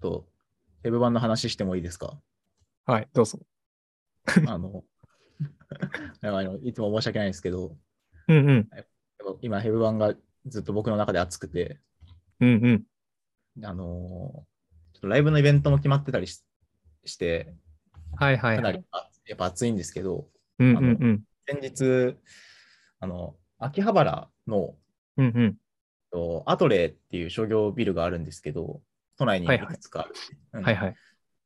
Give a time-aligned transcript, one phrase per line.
[0.00, 0.26] と、
[0.82, 2.18] ヘブ版の話してもいいですか？
[2.84, 3.40] はい、どうぞ。
[4.46, 4.84] あの、
[6.22, 7.76] あのいつも申し訳ないんですけど、
[8.28, 8.68] うんうん。
[9.40, 10.14] 今ヘブ版が
[10.46, 11.80] ずっと僕の中で熱くて、
[12.40, 12.48] うん
[13.58, 13.64] うん。
[13.64, 14.46] あの
[14.92, 16.44] ちょっとライブのイベントも決まってたりし
[17.04, 17.54] して、
[18.16, 18.56] はいはいはい。
[18.56, 20.28] かなりあやっぱ熱いんですけど、
[20.58, 21.24] うんうんうん。
[21.46, 22.16] 先日、
[23.00, 24.76] あの、秋葉原の
[25.16, 25.56] うんうん。
[26.10, 28.80] とアトレーっていう商業ビルがあるんですけど、
[29.18, 30.14] 都内にいくつかある。
[30.54, 30.96] うんはいはい。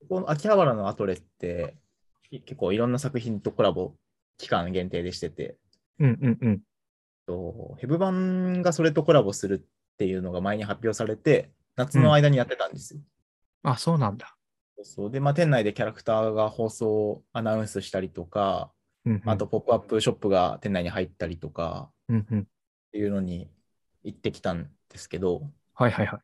[0.08, 1.76] この秋葉原のアトレって、
[2.30, 3.94] い結構いろんな作品とコラボ、
[4.38, 5.56] 期間限定でしてて、
[5.98, 6.60] うんうんうん。
[7.26, 13.00] とヘブ版がそれとコラボするっていうのが前に発表されて、夏の間にやってたんですよ。
[13.62, 14.36] あ、そうなんだ。
[14.76, 18.72] そうそうで、まあ、店内でキャラクターが放送アナウンスしたりとか、
[19.04, 22.40] うんうんあと、ポップアップショップが店内に入ったりとかうんうん。
[22.40, 22.44] っ
[22.92, 23.50] ていうのに
[24.02, 25.42] 行ってきたんですけど、
[25.74, 26.20] はいはいはい。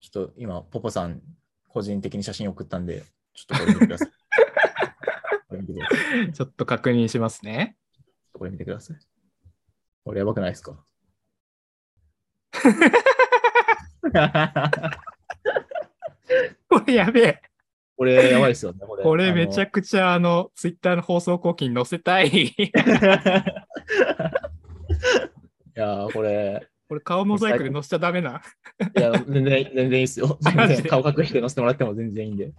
[0.00, 1.20] ちょっと今、ポポさん、
[1.68, 3.02] 個人的に写真送ったんで、
[3.34, 4.08] ちょっとこれ見てください。
[6.32, 7.76] ちょっと確認しますね。
[8.32, 8.96] これ見てください。
[10.04, 10.84] これやばくないですか？
[16.68, 17.42] これやべえ。
[17.96, 18.78] これやばいですよね。
[18.86, 22.28] これこれめちゃくくちゃあの、ツイッターの放送後期に載せたい。
[22.28, 22.54] い
[25.74, 28.40] やー、これ、これ顔モザイクで載せちゃダメな。
[28.96, 30.38] いや、全然、全然いいですよ。
[30.88, 32.52] 顔隠して載せてもらっても全然いいんで。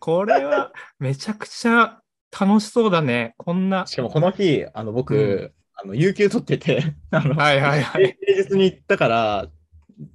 [0.00, 2.00] これはめちゃくちゃ
[2.38, 3.34] 楽しそうだね。
[3.36, 3.86] こんな。
[3.86, 8.16] しかもこの日、あの僕、うんあの有給取ってて、 あのはいはいはい。
[8.26, 9.48] 平日に行ったから、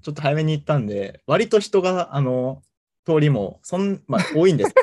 [0.01, 2.63] ちょっと早めに行ったんで、割と人が、あの、
[3.05, 4.81] 通りも、そん、まあ、多いんですけ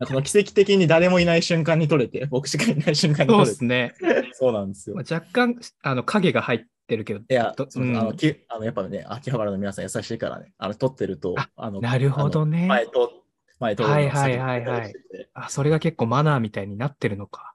[0.00, 4.30] ど、 その奇跡的に誰もいない瞬間に撮れて、僕しかいない瞬間にそう撮れて、ですね。
[4.34, 5.02] そうなんですよま。
[5.08, 7.20] あ若干、あの、影が入ってるけど。
[7.20, 13.12] いや、うそうあのうんきあのやっぱね、秋葉原の皆さん優しいからね、あの撮ってると、ああのなるほどね前と、
[13.60, 14.94] 前と、はいはいはいはい
[15.34, 17.54] あ、それが結構マナーみたいになってるのか。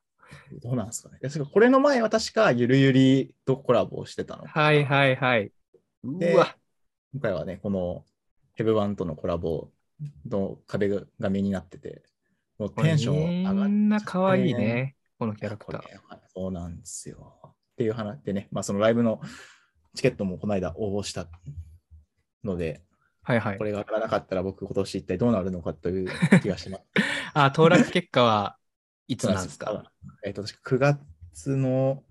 [0.61, 1.17] どうなんですかね。
[1.21, 4.45] でこれの前は確かゆるゆりとコラボをしてたの。
[4.45, 5.51] はいはいはい。
[6.03, 6.55] うでわ。
[7.13, 8.05] 今回はね、この
[8.55, 9.69] ヘブワンとのコラボ
[10.29, 12.03] の壁紙になってて、
[12.59, 14.95] もうテンション上がっちゃってみんな可愛いね。
[15.17, 15.81] このキャラクター。
[16.33, 17.42] そうなんですよ。
[17.73, 19.19] っていう話でね、まあそのライブの
[19.95, 21.27] チケットもこの間応募した
[22.43, 22.81] ので、
[23.23, 23.63] はいはいこ。
[23.63, 26.09] れが当たらなかったら僕今年一体どうなるのかという
[26.41, 26.83] 気がします。
[27.33, 28.57] あ、当落結果は
[29.07, 29.91] いつなんですか？
[30.23, 32.03] えっ、と、確か9月の、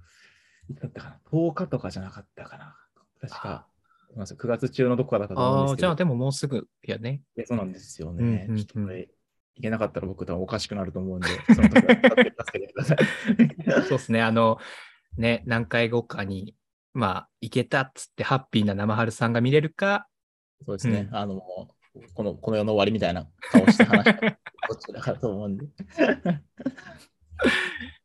[0.69, 2.77] いつだったかな ?10 日とかじゃなかったかな？
[3.21, 3.67] 確か、
[4.09, 5.87] すみません9月中のどこかだったと思うんですけど。
[5.87, 7.23] じゃあでももうすぐやね。
[7.37, 8.25] いやそうなんですよね。
[8.25, 9.09] うんうんうんちょっとこれ、
[9.55, 12.99] いけなかったら僕多分おかしくなると思うんで、その時は助けて助けてください。
[13.85, 14.23] そうですね。
[14.23, 14.59] あの、
[15.17, 16.55] ね、何回後かに、
[16.95, 20.07] まあ、いけたっつってハッピーな生春さんが見れるか、
[20.65, 21.09] そうですね。
[21.11, 21.41] うんあの、
[22.15, 25.67] この、この世の終わりみたいな顔して話したら どっちだからと思うんで。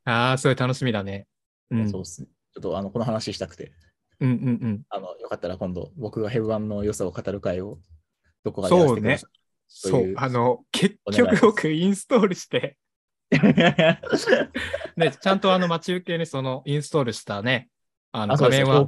[0.04, 1.28] ああ、すごい楽しみだね。
[1.70, 1.90] うん。
[1.90, 2.28] そうですね。
[2.54, 3.72] ちょっとあの、この話したくて、
[4.20, 4.84] うんうんうん。
[4.90, 7.80] あの、よかったら今度、僕がヘブワンの良さを語る会を、
[8.44, 9.32] どこかでやらせてください。
[9.68, 12.78] そういう、あの、結局僕インストールして、
[13.30, 17.70] ね、 ちゃんとあの待ち受けにそのインストールしたね、
[18.12, 18.88] あの画面は、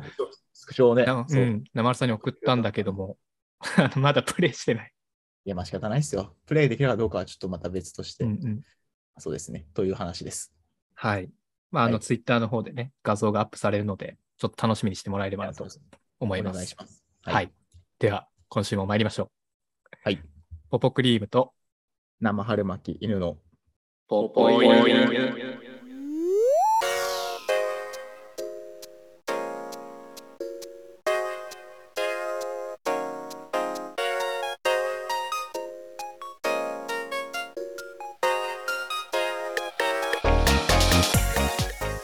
[0.53, 3.17] スクショをね、なう、ん生丸さんに送ったんだけども、
[3.97, 4.93] まだプレイしてない。
[5.45, 6.35] いや、まあ仕方ないですよ。
[6.45, 8.61] プレイできるかどうかはちょっとまた別として、うんうん。
[9.17, 9.67] そうですね。
[9.73, 10.53] という話です。
[10.95, 11.29] はい。
[11.71, 15.67] まあ、あの、はいツイッターの方でね、画像がアップされるので、ちょっと楽しみにしてもらえればなと
[16.19, 16.75] 思いますお願いし。
[16.77, 17.03] ます。
[17.23, 17.51] はい。。
[17.99, 19.29] では、今週も参りましょう。
[20.03, 20.21] はい。
[20.69, 21.53] ポポクリームと、
[22.21, 23.37] 生春巻き犬の
[24.09, 24.67] ポポイ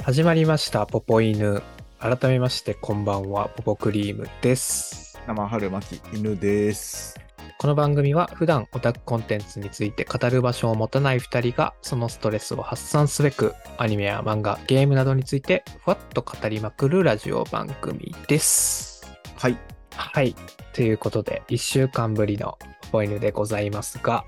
[0.04, 1.64] 始まりました、ポポ犬。
[1.98, 5.20] 改めまして、こんばんは、ポポクリームです。
[5.26, 7.25] 生春巻き犬です。
[7.58, 19.10] この番組は普段オタクコンテンツについて語る場所を持たない2人がそのストレスを発散すべくアニメや漫画、ゲームなどについてふわっと語りまくるラジオ番組です。
[19.38, 19.58] はい。
[19.96, 20.36] はい。
[20.74, 24.26] ということで、1週間ぶりのポポ犬でございますが、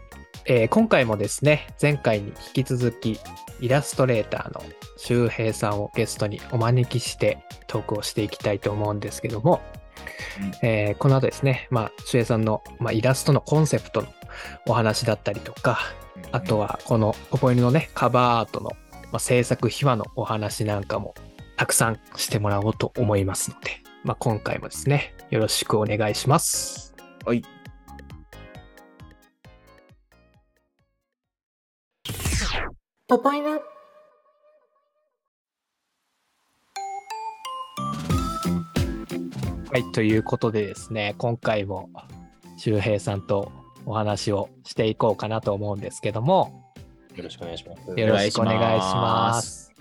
[0.50, 3.20] えー今回もですね、前回に引き続き
[3.60, 4.64] イラストレーターの
[4.96, 9.60] 周平さんをゲストにお招きしてトークをしていきたいと思うんですけども、
[10.64, 14.08] えーこの後ですね、まあ、周平さんの、まあ、イラストのコンセプトの
[14.68, 15.80] お話だったりとか、
[16.32, 18.70] あとはこのポポイヌのね、カバーアートの、
[19.12, 21.14] まあ、制作秘話のお話なんかも
[21.58, 23.72] たくさんしてもらおうと思いますので、
[24.06, 26.96] まあ、今回もですね、よろしくお願いします。
[27.26, 27.44] はい。
[33.10, 33.60] ポポイヌは
[39.78, 41.90] い、ということでですね、今回も
[42.58, 43.54] 周平さんと
[43.86, 46.74] お話をしていこうかなと思うんですけども、
[47.16, 47.98] よろしくお願いします。
[47.98, 49.74] よろしくお願いします。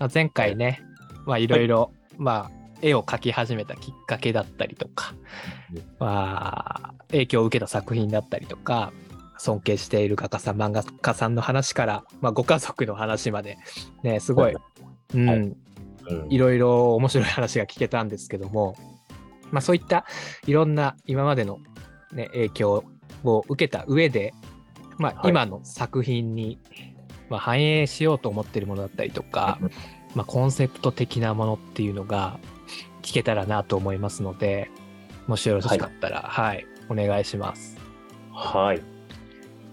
[0.00, 0.80] まあ前回ね、
[1.26, 5.14] まあいろいろ、まあ絵を描き始めたきっかけだったりとか、
[6.00, 8.92] まあ影響を受けた作品だったりとか、
[9.38, 13.58] 尊敬している画家さん、漫画家さんの話から、まあご家族の話まで、
[14.02, 14.54] ね、すごい、
[15.14, 15.38] うん、はい。
[15.38, 15.56] うん。
[16.30, 18.76] いろいろ面白い話が聞けたんですけども、
[19.50, 20.04] まあ、そういった
[20.46, 21.60] いろんな今までの、
[22.12, 22.84] ね、影響
[23.24, 24.34] を受けた上で、
[24.98, 25.30] まあ、はい。
[25.30, 26.58] 今の作品に、
[27.30, 29.58] まあ、反映しようと思っているものだったりとか、
[30.14, 32.38] まあ、コンセプト的なものっていうのが
[33.02, 34.70] 聞けたらなと思いますので
[35.26, 36.66] もしよろしかったら、はい。
[36.88, 37.78] お願いします。
[38.32, 38.93] はい。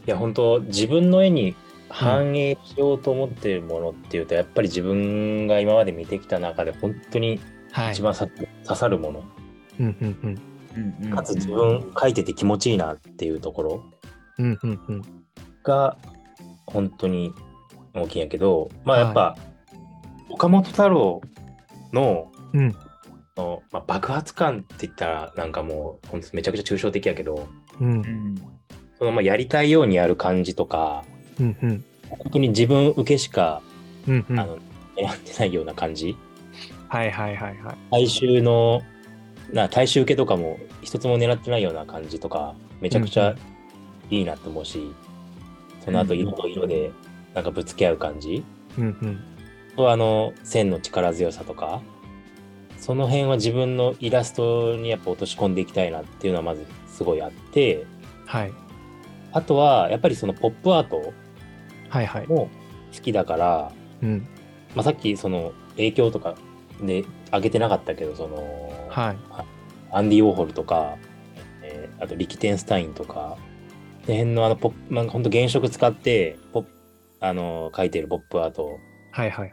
[0.07, 1.55] いや、本当自分の絵に
[1.89, 7.39] 反映しようと思っているものっていうと、やっぱり自分が今まで見てきた中で本当に
[7.71, 9.23] はい、一番さ、刺さるもの、
[9.79, 10.41] うんうんうん。
[10.75, 11.15] うんうん。
[11.15, 13.83] かつ自分描いてて気持ちいいなっていうところ
[14.37, 15.01] うんうんうん。
[15.63, 15.97] が
[16.65, 17.33] 本当に
[17.93, 19.37] 大きいんやけど、まあやっぱ、
[20.29, 21.21] 岡本太郎
[21.93, 22.75] のうん。
[23.37, 27.47] の、まあ、爆発感って言ったらなんかもう本当めちゃくちゃ抽象的やけど
[27.79, 28.35] ううんん
[29.01, 31.03] そのまあやりたいようにやる感じとか
[31.39, 31.83] うんうん。
[32.07, 33.63] 本当に自分受けしか、
[34.07, 34.39] うんうん。
[34.39, 34.59] あの
[34.95, 36.15] 選んでないような感じ。
[36.87, 37.75] はいはいはいはい。
[37.89, 38.83] 大衆の
[39.51, 43.35] な大衆受けとかも一つも狙ってないような感じとかめちゃくちゃ
[44.11, 44.93] いいなと思うし、
[45.83, 46.91] その後色と色で
[47.33, 48.43] なんかぶつけ合う感じ、
[48.77, 49.19] うんうん。
[49.75, 51.81] とあの線の力強さとか
[52.77, 57.87] その辺は自分のイラストにやっぱ落とし込んでいきたいなっていうのはまずすごいあって
[58.25, 58.53] はい
[59.33, 61.13] あとはやっぱりそのポップアート
[61.89, 62.27] はいはい。
[62.27, 62.49] も
[62.93, 64.27] 好きだから、うん
[64.75, 66.35] まあ、さっきその影響とか
[66.81, 69.17] で挙げてなかったけどその、はい。
[69.91, 70.97] アンディ・ウォーホルとか、
[71.63, 73.37] えーあとリキテンスタインとか
[74.05, 76.69] この辺のあのポップ、まあ、ほんと原色使ってポップ
[77.19, 78.79] あの描いてるポップアート
[79.11, 79.51] はいはい。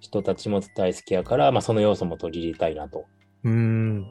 [0.00, 3.06] 人たちも大好きやから、まあ、その要素も取り入れたいなと
[3.44, 4.06] うーん。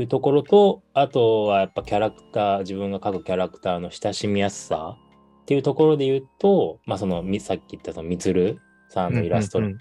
[0.00, 4.96] いうところと、あとはやっぱキャラクター、自分が描くキャラクターの親しみやすさ
[5.42, 9.74] っていうところで言うと、まあその、みさっき言ったそのみつるさんのイラストに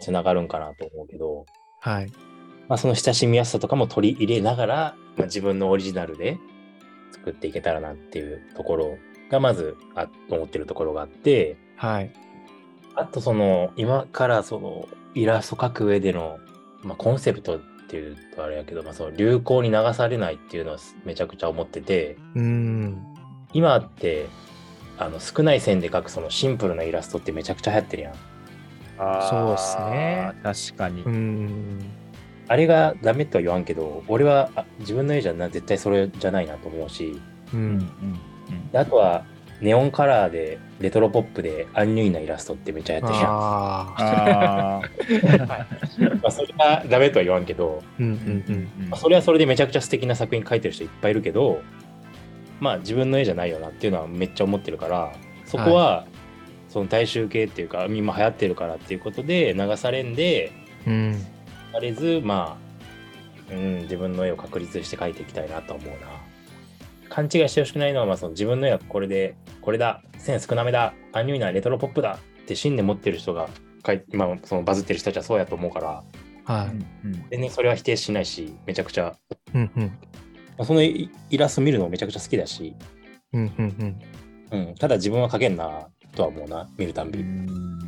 [0.00, 1.46] つながるんかなと思うけど、
[1.80, 2.12] はい。
[2.68, 6.38] まあその親しみやすさとかも取り入れながら、まあ、自分のオリジナルで
[7.12, 8.98] 作っていけたらなっていうところ
[9.30, 12.12] がまずあ思ってるところがあって、はい。
[12.94, 16.38] あとその今からそのイラスト描く上での、
[16.82, 23.02] まあ、コンセプトっていうとあれやけど、まあ、その流行に流されないっていうのはめちゃくちゃ思っててうーん。
[23.54, 24.26] 今って
[24.98, 28.14] あの少ない線で描くそのシンプルなイラストってめちゃくちゃ流行ってるやん。
[29.30, 31.10] そうっすね確かにうー。
[31.10, 31.80] ん。
[32.46, 37.18] あれがダメとは言わんけど俺はあ自分の絵じゃな絶対それじゃないなと思うし
[37.54, 38.70] ううんうんん。
[38.70, 39.24] であとは
[39.60, 43.32] ネオンカラーでレトロポップでアンニュイなイラストってめっちゃ流行ってるやん。
[43.32, 44.80] ああ。
[44.80, 48.52] あー まあそれがダメとは言わんけど、うんうんう
[48.84, 48.88] ん。
[48.88, 51.62] まあそれはそれでめちゃくちゃ素敵な作品描いてる人いっぱいいるけど、
[52.60, 55.12] まあ自分の絵じゃないよなっていうのはめっちゃ思ってるから、
[55.44, 56.06] そこは、
[56.68, 60.52] その大衆系っていうか、今流行ってるからっていうことで流されんで、
[60.86, 61.26] うん。
[61.72, 62.58] されず、ま
[63.50, 65.96] あ、うん、自分の絵を確立して描いていきたいなと思うな。
[67.08, 69.34] 勘違いしてほしくないのは、まあ、その自分の絵はこれで、
[69.68, 72.18] これだ、線少なめだ、アンニュイなレトロポップだ。
[72.42, 73.50] って信念持ってる人が
[74.10, 76.04] 今、そのバズってる人たちはそうやと思うから、
[76.46, 76.70] はい。
[77.28, 79.14] 全然それは否定しないし、めちゃくちゃ。
[79.52, 79.82] うんうん。
[79.84, 79.90] ま
[80.60, 82.74] あそのイイラスト見るのめちゃくちゃ好きだし、
[83.34, 83.98] うんうん
[84.52, 84.68] うん。
[84.68, 87.20] うん、ただ自分は描けんなとは思うな、見るたんび。
[87.20, 87.78] うん。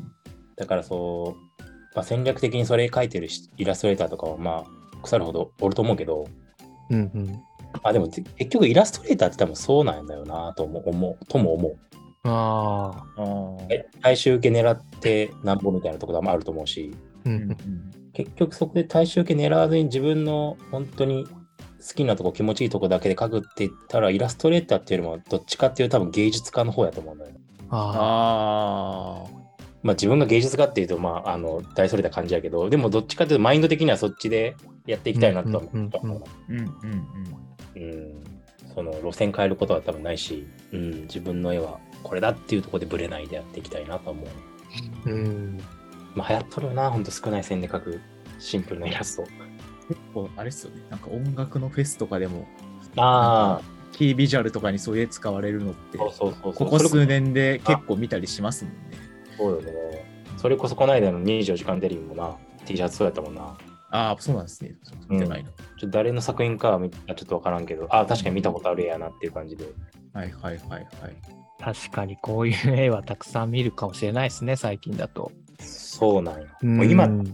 [0.56, 1.62] だからそう、
[1.94, 6.26] まあ、戦略的にそれ描いてるしイラストレーターとかはまあ腐るほどおると思うけど、
[6.90, 7.42] うんうん。
[7.82, 11.76] まあでもて結局イラストレーターって多分そうなんだよなとも思う、とも思う。
[12.24, 13.22] ああ。
[13.22, 17.56] あーえ大衆受け狙ってなんぼみたいなところもあると思うし、うん
[18.12, 27.40] 結局そこで大衆受け狙わずに自分の本当に好きなとこ気持ちいいとこだけで描くって言ったらイラストレーターっていうよりもどっちかっていうと多分芸術家の方やと思うんだよね。
[27.70, 29.40] ああ
[29.82, 35.62] まあ自分が芸術家っていうと、まあ、あの、大それた感じやけど、でもどっちかっていうと、マインド的にはそっちでやっていきたいなとは
[36.02, 36.22] 思う。
[37.76, 38.24] うん
[38.74, 44.26] その路線変えることは多分ないし、うん、自分の絵はこれだっていうところでブレないでやっていきたいなと思う。
[44.26, 45.10] あ。
[45.10, 45.60] うん。
[46.14, 48.00] まあ流行っとるよな、ほんと少ない線で描く
[48.38, 49.24] シンプルなイラスト。
[49.88, 52.46] 結構あれっすよねなんか音楽のフェスとかでも
[52.96, 53.60] あ
[53.90, 56.54] キービジュアルとかにそういう絵使われるのってあ、そうそうそう。
[56.54, 58.80] ここ数年で結構見たりしますもんね
[59.36, 59.72] そうよね。
[60.36, 63.56] それこそこの間の24時間テレビもな、T シャツそうやったもんな。
[63.90, 64.74] ああ、そうなんですね。
[64.84, 65.50] ちょっと見てないな。
[65.50, 69.64] ちょっと誰の作品かはちょっとわからんけど、あ確かに見たことある絵やなっていう感じで。
[70.12, 70.88] はいはいはいはい。
[71.58, 75.32] 確かにこういう絵はたくさん見るかもしれないですね、最近だと。
[75.58, 76.48] そうなんよ。
[76.62, 77.24] もう今ん、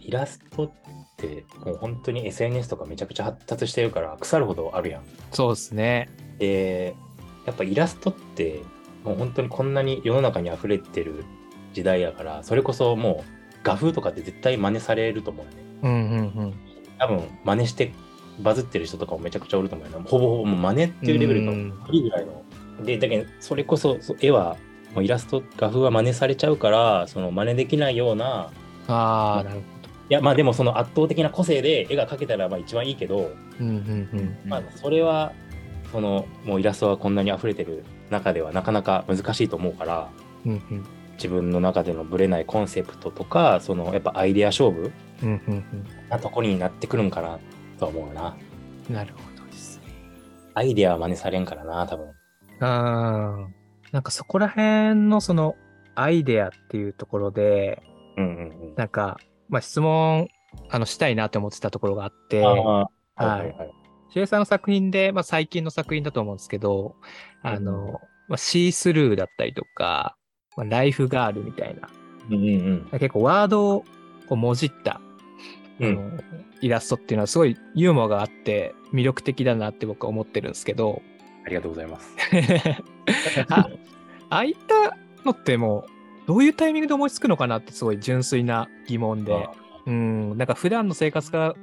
[0.00, 0.72] イラストっ
[1.16, 5.02] てもう本当に SNS とかめちゃくちゃ発達してるから腐るほどあるやん。
[5.32, 6.08] そうですね。
[6.38, 6.96] で、
[7.46, 8.62] やっぱイラストって
[9.04, 11.24] もう本当にこんなに世の中に溢れてる
[11.72, 15.65] 時代やから、それこそもう画風とかって絶対真似されると思うよね。
[15.82, 15.96] うんう
[16.42, 16.54] ん
[16.98, 17.92] 多分真似して
[18.40, 20.04] バズってる人とかもめちゃくちゃおると思うよな。
[20.04, 22.42] ほぼほぼもう真似っていうレベルのうんいいぐらいの。
[22.84, 24.56] で、だけどそれこそそ絵は
[24.94, 28.50] もうイラスト画風は真似されちゃうから、その真似できないような
[28.88, 28.94] うん。
[28.94, 29.62] ああ、なるほ
[30.08, 33.30] いやまあでもその圧倒的な個性で絵が描けたらまあ一番いいけど、ど。
[33.60, 34.36] うんうんうん。
[34.48, 35.32] まあそれは
[35.92, 40.08] そのもうイラストがこんなに溢れてる中ではなかなか難しいと思うから
[40.44, 44.92] うんうん自分の中でのブレないコンセプトとかそのやっぱアイデア勝負
[45.22, 45.64] うんうん
[46.08, 47.38] なところになってくるんかな
[47.78, 48.36] とは思うな。
[48.88, 48.94] うん。
[48.94, 49.84] なるほどですね。
[50.54, 52.10] アイデアは真似されんからな多分。
[52.60, 53.92] あー。
[53.92, 55.56] なんかそこら辺のその
[55.94, 57.82] アイデアっていうところで、
[58.16, 58.74] うんうんうん。
[58.76, 59.18] なんか、
[59.48, 60.28] まあ、質問
[60.68, 66.96] あのしたいなって思ってたところがあって、はいシュエさんの作品で、まあ、最近の作品だと思うんですけど、
[67.42, 70.16] あの、まあ、シースルーだったりとか、
[70.56, 71.88] まあ、ライフガールみたいな、
[72.30, 73.84] うんうん結構ワードを
[74.28, 75.00] こうもじった、
[75.78, 76.20] うん。
[76.60, 81.02] イラストっていうのはすごいユーモアがあって魅力的だなって僕は思ってるんですけど、
[81.44, 82.16] ありがとうございます。
[83.50, 83.68] あ
[84.30, 85.86] ああいったのっても
[86.24, 89.48] うどういうタイミングで思いつくのかなってすごい純粋な疑問で、
[89.86, 91.54] うん、なんか普段の生活から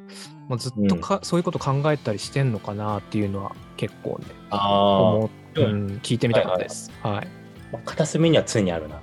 [0.48, 5.62] もうずっとか、そういうこと考えたりしてんのかなっていうのは結構ね、あ思っう。
[5.62, 6.92] うん、聞いてみたかったです。
[7.02, 7.43] はい。
[7.80, 9.02] あ片隅には常にあるな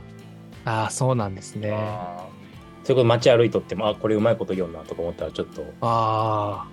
[0.65, 1.73] ああ、そうなんですね。
[1.73, 2.27] あ
[2.85, 6.67] そういうこと街歩いとってもあこれうまいこと言おうなとか思ったらちょっとあ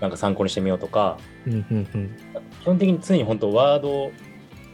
[0.00, 2.16] なんか参考にしてみようとかー、うんうんうん。
[2.62, 4.10] 基本的に常に本当ワード、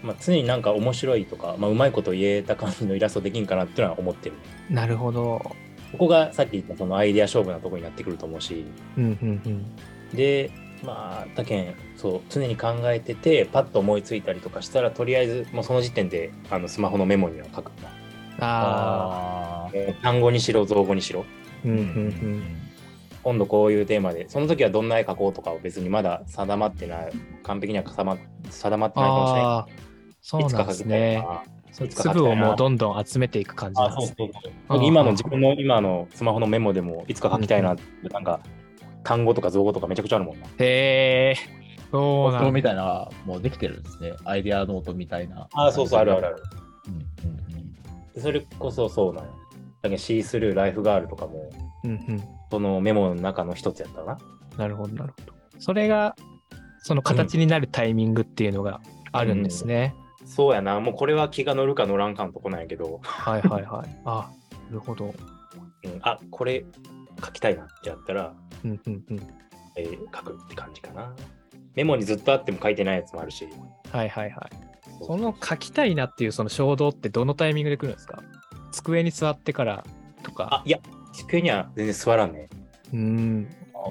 [0.02, 4.36] まあ、常になんか面白いとか、まあ、うまいこと言えた感じのイラストできんかなっていうのは思ってる。
[4.70, 5.40] なるほど。
[5.92, 8.64] ここがさっき言ったそのアイデア勝負なところになってくると思うし、
[8.96, 10.16] うんうんうん。
[10.16, 10.50] で、
[10.84, 17.88] まあ、他県、そう、常に考えてて、パッと思いついたりとかしたら、とりあえず、もうその時点で、あのスマホのメモには書くな。
[18.40, 19.70] ああ、
[20.02, 21.24] 単語にしろ、造語にしろ。
[21.64, 21.86] うんうんううん
[22.40, 22.42] ん。
[23.22, 27.12] 今度こういうテーマで、その時はどんな絵描こうとかは別にまだ定まってない、
[27.44, 28.18] 完璧には定ま
[28.50, 29.72] 定まってないかもしれない。
[30.20, 31.24] そういつなんですね。
[31.72, 34.30] 粒をもうどんどん集めていく感じなあ、んですね。
[34.84, 38.40] 今の自分の今のスマホのメモでもいつか書きたいなって、なんか
[39.04, 40.46] 単語とか造語とかめちゃくちゃあるもんな。
[40.58, 41.36] へえ、
[41.90, 42.40] そうなんだ。
[42.40, 44.14] ノートみたいなもうできてるんですね。
[44.24, 45.48] アイデアノートみたいな。
[45.54, 46.42] あ、そうそう、あるあるある。
[46.86, 47.42] うんうん
[48.14, 49.28] でそれこそそうなの。
[49.80, 51.50] だけど C スルー、ライフガールとかも、
[51.84, 52.22] うんうん。
[52.50, 54.18] そのメモの中の一つやったな。
[54.56, 55.32] なるほど、なるほど。
[55.58, 56.14] それが、
[56.82, 58.80] その形になるタイミングっていうのが
[59.12, 59.94] あるんですね。
[60.24, 60.78] そうやな。
[60.80, 64.00] もうこれは気が乗るか乗らんかんとこなんやけど、はいはいはい。
[64.04, 64.30] あ、
[64.68, 65.06] なるほど。
[65.06, 66.64] うん、あ、これ
[67.24, 69.20] 書きたいなってやったら、うんうんうん。
[69.76, 71.14] えー書くって感じかな。
[71.74, 73.48] メモにずっとあっても書いてないやつもあるし。
[73.90, 74.50] はいはいはい。
[75.04, 78.22] その書きたいなっていうその衝動ってどのタイミングで来るんですか？
[78.72, 79.84] 机に座ってから
[80.22, 80.78] とあか。、いや、
[81.12, 82.48] 机には全然座らんね。
[82.92, 83.48] うん。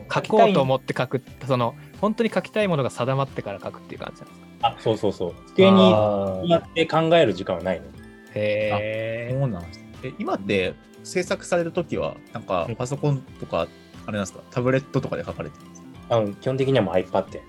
[0.10, 4.68] 書書きたいこうと思って書く、その、本当に書きたいものが定まってから書くっていう感じなんですか？
[4.70, 5.34] あ、そうそうそう。
[5.48, 7.88] 机にあ座って考える時間はないの。
[8.34, 9.34] へえ。
[9.34, 13.67] ーそうなんですねえ今って制作されるときは、なんかパソコンとか、
[14.05, 15.88] あれなんですか、タブレットとかで書かれてるんですか？
[16.10, 17.41] あの基本的にはもう iPad や。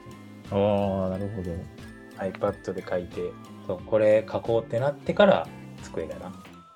[0.50, 1.50] ああ、なるほど。
[2.18, 3.20] iPad で書いて、
[3.66, 5.48] そうこれ書こうってなってから
[5.82, 6.32] 机だな。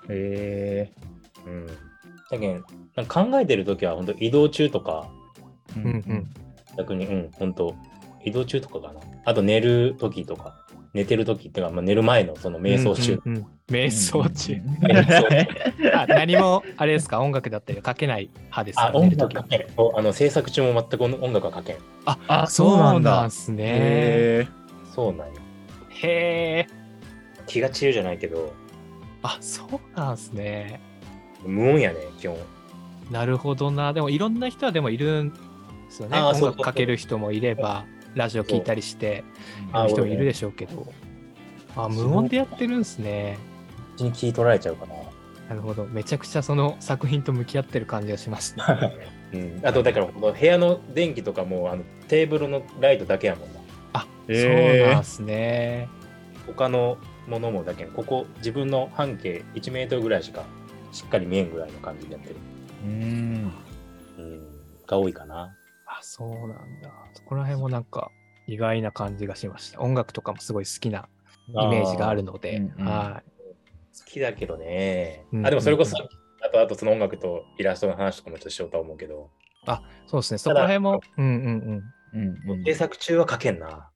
[0.08, 0.92] へえ。
[1.46, 1.66] うん。
[1.66, 1.74] だ
[2.38, 2.64] けど、
[2.96, 5.08] なんか考えてるときは本当移動中とか、
[5.76, 6.26] ううんうん。
[6.76, 7.74] 逆に、うん、本当
[8.24, 9.00] 移動中とかかな。
[9.24, 10.65] あと寝るときとか、
[10.96, 13.20] 寝てるときっていうか、まあ、寝る前のその瞑想中。
[13.24, 14.52] うんうんうん瞑想中。
[14.54, 18.86] うん あ何も、あれですか、音楽だったり書けない派ですか？
[18.86, 19.60] あ、音楽書けん。
[19.96, 21.76] あの制作中も全く音楽は書けん。
[22.04, 23.28] あ、そうなんだ。
[23.28, 23.64] すね。
[23.66, 24.48] へ
[24.94, 25.34] そうなんよ。
[25.90, 26.66] へえ。
[27.48, 28.52] 気が散るじゃないけど、
[29.22, 30.80] あ、そうなんすね。
[31.44, 32.36] 無音やね、基本。
[33.10, 33.92] なるほどな。
[33.92, 35.36] でもいろんな人はでもいるんで
[35.88, 36.20] すよね。
[36.20, 37.84] 音楽かける人もいれば、
[38.16, 39.24] ラジオ聞いたりして
[39.72, 40.86] ある人もいるでしょうけど。
[41.76, 43.38] あ、無音でやってるんですね。
[43.76, 44.94] こっちに聞い取られちゃうかな。
[45.50, 45.84] なるほど。
[45.84, 48.64] めちゃくちゃその作品と向き合ってる感じがしますね。
[49.34, 53.60] うん、あとだからこの部屋の電気とかもあのテーブルのライトだけやもんな。
[53.92, 55.88] あ、そうなんすね。
[56.46, 56.96] 他の
[57.28, 60.44] ものもだけんここ自分の半径1メートルぐらいしか
[60.92, 62.36] しっかり見えんぐらいの感じでやってる。
[62.84, 63.52] うん。
[64.18, 64.46] うん。
[64.86, 65.54] が多いかな。
[65.98, 66.92] あ、そうなんだ。
[67.14, 68.10] そこら辺もなんか
[68.46, 69.80] 意外な感じがしました。
[69.80, 71.08] 音楽とかもすごい好きな
[71.48, 73.22] イメージがあるので、うんうんは
[73.98, 75.24] 好きだけどね。
[75.32, 75.96] うんあ、でもそれこそ、
[76.42, 79.30] あと、あとその音楽とイラストの話とかもちょっとしようとは思うけど、
[79.66, 79.70] い。
[80.06, 80.38] そうですね。
[80.38, 82.52] そこら辺も、うんうんうん。
[82.52, 82.64] うん。
[82.64, 83.90] 制作中は書けんな。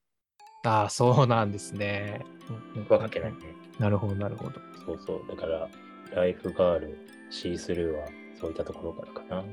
[0.64, 2.24] ああ、そうなんですね。
[2.48, 3.38] うんうん僕は書けないね。
[3.78, 4.60] なるほど、なるほど。
[4.86, 5.24] そうそう。
[5.28, 5.68] だから、
[6.14, 6.98] ライフガール、
[7.30, 8.06] シースルーは
[8.40, 9.44] そういったところからかな。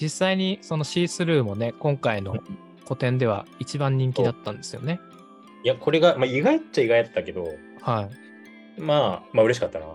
[0.00, 2.36] 実際にそのシースルーもね、今回の
[2.84, 5.00] 個展では一番人気だったんですよね。
[5.64, 7.48] いや、これが、まあ、意外っちゃ意外だったけど、
[7.80, 8.08] は
[8.78, 8.80] い。
[8.80, 9.86] まあ、まあ嬉しかったな。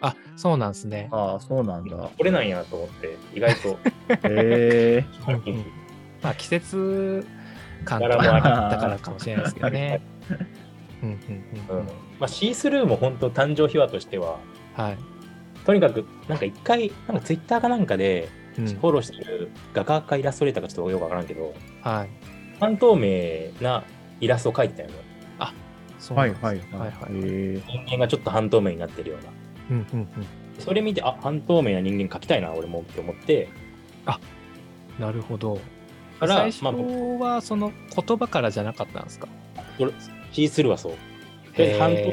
[0.00, 1.08] あ、そうなんですね。
[1.12, 1.96] ああ、そうなんだ。
[1.96, 3.78] これなんやと思って、意外と。
[4.28, 5.04] へえ。
[5.28, 5.64] うんうん
[6.22, 7.26] まあ季節
[7.84, 10.00] 感と柄もあかだからかもしれないですけどね。
[11.02, 11.16] うんうん
[11.68, 11.86] うんうんうん
[12.18, 14.38] まあ、シースルーも本当誕生秘話としては、
[14.74, 14.98] はい。
[15.64, 22.08] とにかく、なんか一回、なんかツイッターかなんかで、うんフォローしてる画家かイラストレーターかちょっとよくわからんけど、はい。
[22.60, 23.84] 半透明な
[24.20, 24.94] イラストを描いてたよね。
[25.98, 26.78] そうなんですはいはいはい。
[26.80, 27.62] はいはいへえ。
[27.86, 29.30] 人間がちょっと半透明になってるような。
[29.70, 30.08] うんうんうん
[30.58, 33.48] それ見て、あ、半透明な人間描きたいな、俺もって思って、
[34.98, 35.60] なるほど。
[36.18, 36.72] から最初まあ
[37.34, 39.28] はその言葉からじゃなかったんですか？
[39.78, 39.92] 俺、
[40.32, 40.92] シースルーはそう。
[41.56, 42.12] で半透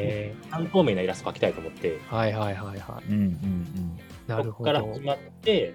[0.50, 3.10] 半透明なイラスト描きたいと思って、ーはいはいはいはい。
[3.10, 5.00] うんうんなるそこほどから始。
[5.00, 5.74] まって、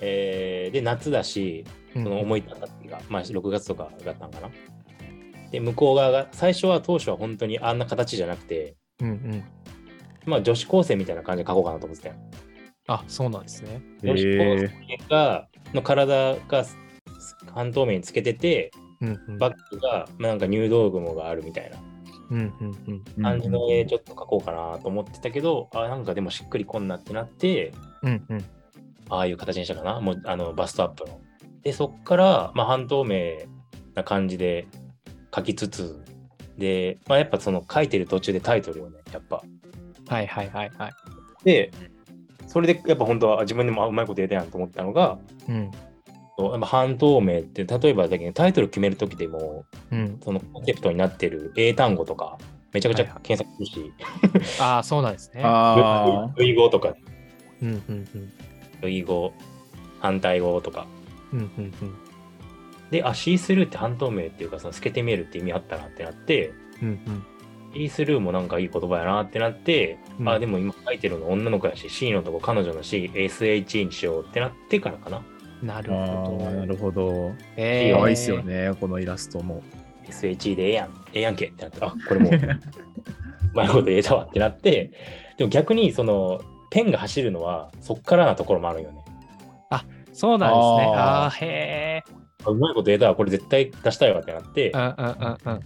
[0.00, 1.64] えーで、夏だし、
[1.94, 4.50] うんその思い立った時が、まあ6月とかだったんかな。
[5.50, 9.44] で、向こう側が、最初は当初は本当にあんな形じゃなくて、うんうん。
[10.26, 12.14] まあ女子高生みたいな感じで描こうかなと思ってたよ。
[12.86, 13.82] あ、そうなんですね。
[14.02, 14.10] うん。
[14.10, 14.68] 女子へ高
[15.08, 16.64] 生が、の体が
[17.52, 19.38] 半透明につけてて、うんうん。
[19.38, 21.76] バッグが、まあ、なんか入道雲があるみたいな
[22.30, 23.04] うんうんうん。
[23.18, 23.22] え。
[23.22, 28.44] 感じの絵ちょっと描こうかなと思ってたけど、あ、なんかでもしっくりこんなってなって、うんうん。
[29.10, 31.20] ああいう形にしたかな、もうあのバストアップの。
[31.62, 33.46] で、そっから、まあ、半透明
[33.94, 34.66] な感じで
[35.30, 36.02] 描きつつ、
[36.56, 39.42] で、まあ、やっぱその書いてる途中でタイトルをね、やっぱ。
[40.08, 40.92] はいはいはいはい。
[41.44, 41.70] で、
[42.46, 45.18] それでやっぱ本当は自分でもあうまいこと言えたやんと思ったのが、
[45.48, 45.70] うん。
[46.38, 50.18] やっぱ半透明って、例えばだけどタイトル決めるときでも、うん。
[50.22, 52.38] そのコンセプトになってる英単語とか、
[52.72, 55.42] めちゃくちゃはいはい検索するし、ああ、そうなんですね。
[55.44, 56.94] あ類語とか、
[57.62, 58.32] うんうんうん。
[58.80, 59.32] 類語、
[60.00, 60.86] 反対語とか。
[61.32, 61.72] うんうんうん。
[62.90, 67.24] で、あ、シースルーって半透明っていうか、その透けて見えるって意味あったなってなって、うんうん。
[67.72, 75.22] シースルーもなんかいい言葉やなってなって、うんあ、でも今書いてるの女の子やし、C のとこ彼女の C、SH にしようってなってからかな。
[75.62, 76.48] なるほど。
[76.48, 77.32] あ、なるほど。
[77.56, 78.42] えー可愛いっすよ。
[78.42, 79.62] ね、このイラストも。
[80.08, 82.38] SH でええやん、ええやんけってなって、あ、これもう、う
[83.54, 84.90] まいこと言えたわってなって、
[85.36, 86.40] でも逆にその、
[86.70, 89.04] ペンが走るのはそっからなところもあるよね。
[90.12, 90.92] そうなんですね。
[90.96, 92.12] あーあへえ。
[92.44, 95.60] あうまいこと言えたわ、これ絶対出したいわってなってう、んうんうんうん。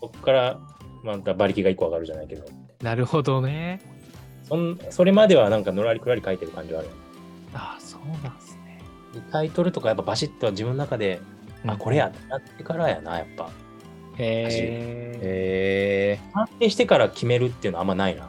[0.00, 0.58] そっから
[1.04, 2.44] また馬力が一個上がるじゃないけど、
[2.82, 3.80] なるほどね。
[4.48, 7.00] そんそれまではなんかのらりくらり書いてる感じはあるよね。
[7.54, 8.80] ああ、そうなんですね。
[9.12, 11.20] でタイトルとかやっぱバシッとは自分の中で、
[11.66, 13.50] あ、これやってなってからやな、やっぱ。
[14.16, 14.48] へえ。
[14.48, 16.20] へえ。
[16.32, 18.28] 安定してから決めるっていうのはあんまないな。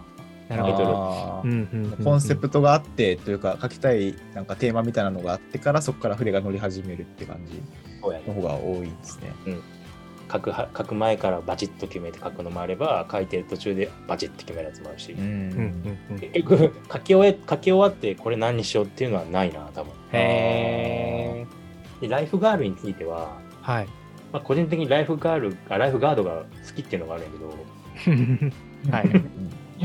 [0.49, 0.77] なるほど。
[0.87, 7.61] あーうんうんうんうんコンセプトがあってというか書きたいなんかテーマみたいなのがあってからそこから筆が乗り始めるって感じ
[8.27, 9.31] の方が多いですね。
[10.31, 15.19] 書くは書く前からバチッと決めて書くのもあれば、書いてる途中でバチッと決めるやつもあるし、ん
[16.09, 16.19] うん。
[16.19, 19.91] 結局書き終え、書き終わってこれ何にしようっていうのはないな、多分。
[20.13, 21.45] へ
[22.01, 22.01] え。
[22.01, 23.87] で、ライフガールについては、はい。
[24.33, 29.09] まあ、個人的にライフガールあ、ライフガードが好きっていうのがあるんやけど、 はい。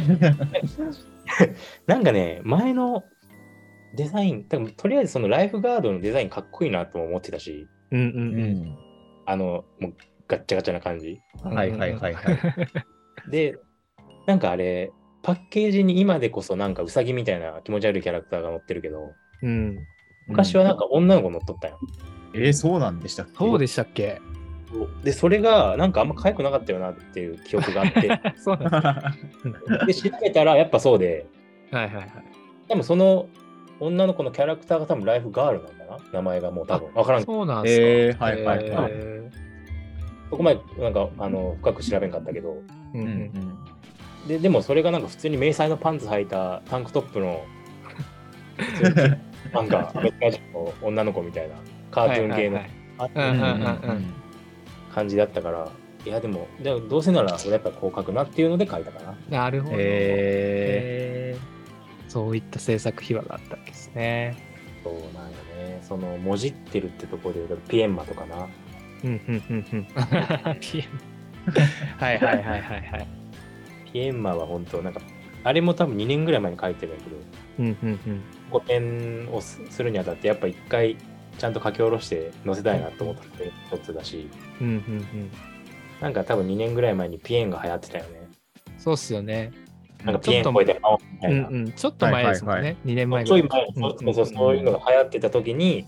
[1.87, 3.05] なんかね、前の
[3.97, 8.63] デザイン、多分とりあえずそのライフガードのデザインかっこいいなとも思ってたし、うんうんううん。
[8.65, 8.79] ん
[9.27, 9.95] あの、もう
[10.29, 11.21] ガッチャガチャな感じ。
[11.43, 12.39] はいはいはいはい。
[13.31, 13.59] で、
[14.27, 19.79] なんかあれ、パッケージに今でこそなんかウサギみたいな気持ち悪いキャラクターが載ってるけど、うん。
[20.29, 21.79] 昔はなんか女の子乗っとったよ。
[22.35, 23.33] えー、そうなんでしたっけ？
[23.35, 24.21] そうでしたっけ？
[25.03, 29.15] で、それがなんかあんま可愛くなかったよなっていう記憶があって、 そうな
[29.85, 30.03] んです。
[30.05, 31.27] で、調べたらやっぱそうで、
[31.71, 32.11] はいはいはい。
[32.69, 33.27] 多分その
[33.81, 35.99] 女の子のキャラクターが多分ライフガールなんだな。
[36.13, 36.95] 名前がもう多分。
[36.95, 38.29] わからんそうなんですか。
[38.29, 38.93] えーはいはいはい。
[38.93, 39.31] へ
[40.31, 42.59] そこまでなんかあの深く調べんかったけど、ーう
[42.95, 43.07] うんん。
[43.07, 44.29] うん。
[44.29, 47.43] ででもそれがなんか普通に迷彩のパンツ履いたタンクトップの
[49.53, 51.57] なんかアメリカ人の女の子みたいな
[51.91, 52.57] カートゥーン系の。
[52.57, 53.31] はいはいはい。
[53.31, 54.20] うんうんうんうん
[54.95, 55.71] 感じだったから、
[56.05, 59.17] いやでもでもどうせなら俺やっぱこう書くなっていうので書いたかな。
[59.29, 59.77] なるほど。
[59.79, 61.61] えへ
[62.09, 64.37] そういった制作秘話があったわけですね。
[64.83, 65.79] そうなんよね。
[65.83, 68.49] その、もじってるってところで言うと、ピエンマとかな。
[69.05, 69.87] うんうんうんうん。
[70.61, 70.85] ピエン
[71.99, 73.07] はいはいはいはいはい。
[73.93, 75.01] ピエンマは本当なんか、
[75.45, 77.17] あれも多分2年ぐらい前に書いてるんやけど、
[77.61, 78.23] うんうんうん。
[78.51, 80.97] 古典をすするにあたって、やっぱ一回
[81.41, 84.29] ちゃんと書き下ろして載せたいなと思ったって一つだし、
[84.61, 85.31] うんうんうん。
[85.99, 88.29] なんか多分2年ぐらい前にピエンが流行ってたよね。
[88.77, 89.51] そうっすよね。
[90.05, 91.49] なんかピエン超えて青みたういな。
[91.49, 91.73] んうん。
[91.73, 92.77] ちょっと前ですもんはいはね。
[92.85, 93.73] 2年前ちょいぐらい。
[93.75, 95.87] 前にそうそうそうそういうのが流行ってた時に、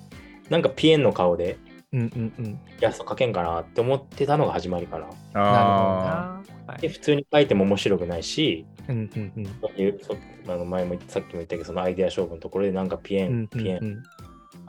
[0.49, 1.59] なんかピエンの顔で
[1.93, 2.61] うんうんうん。
[2.79, 5.07] イラスト描けんかなって思ってたのが始まりかな。
[5.35, 6.41] あ
[6.81, 6.91] で、い。
[6.91, 9.47] 普通に描いても面白くないし、うんうんうん。
[9.61, 10.17] そういうそ
[10.51, 14.03] あの前もさっきも言ったけど、そのアイデア勝負のところでなんかピエン、うんうんピエン、うん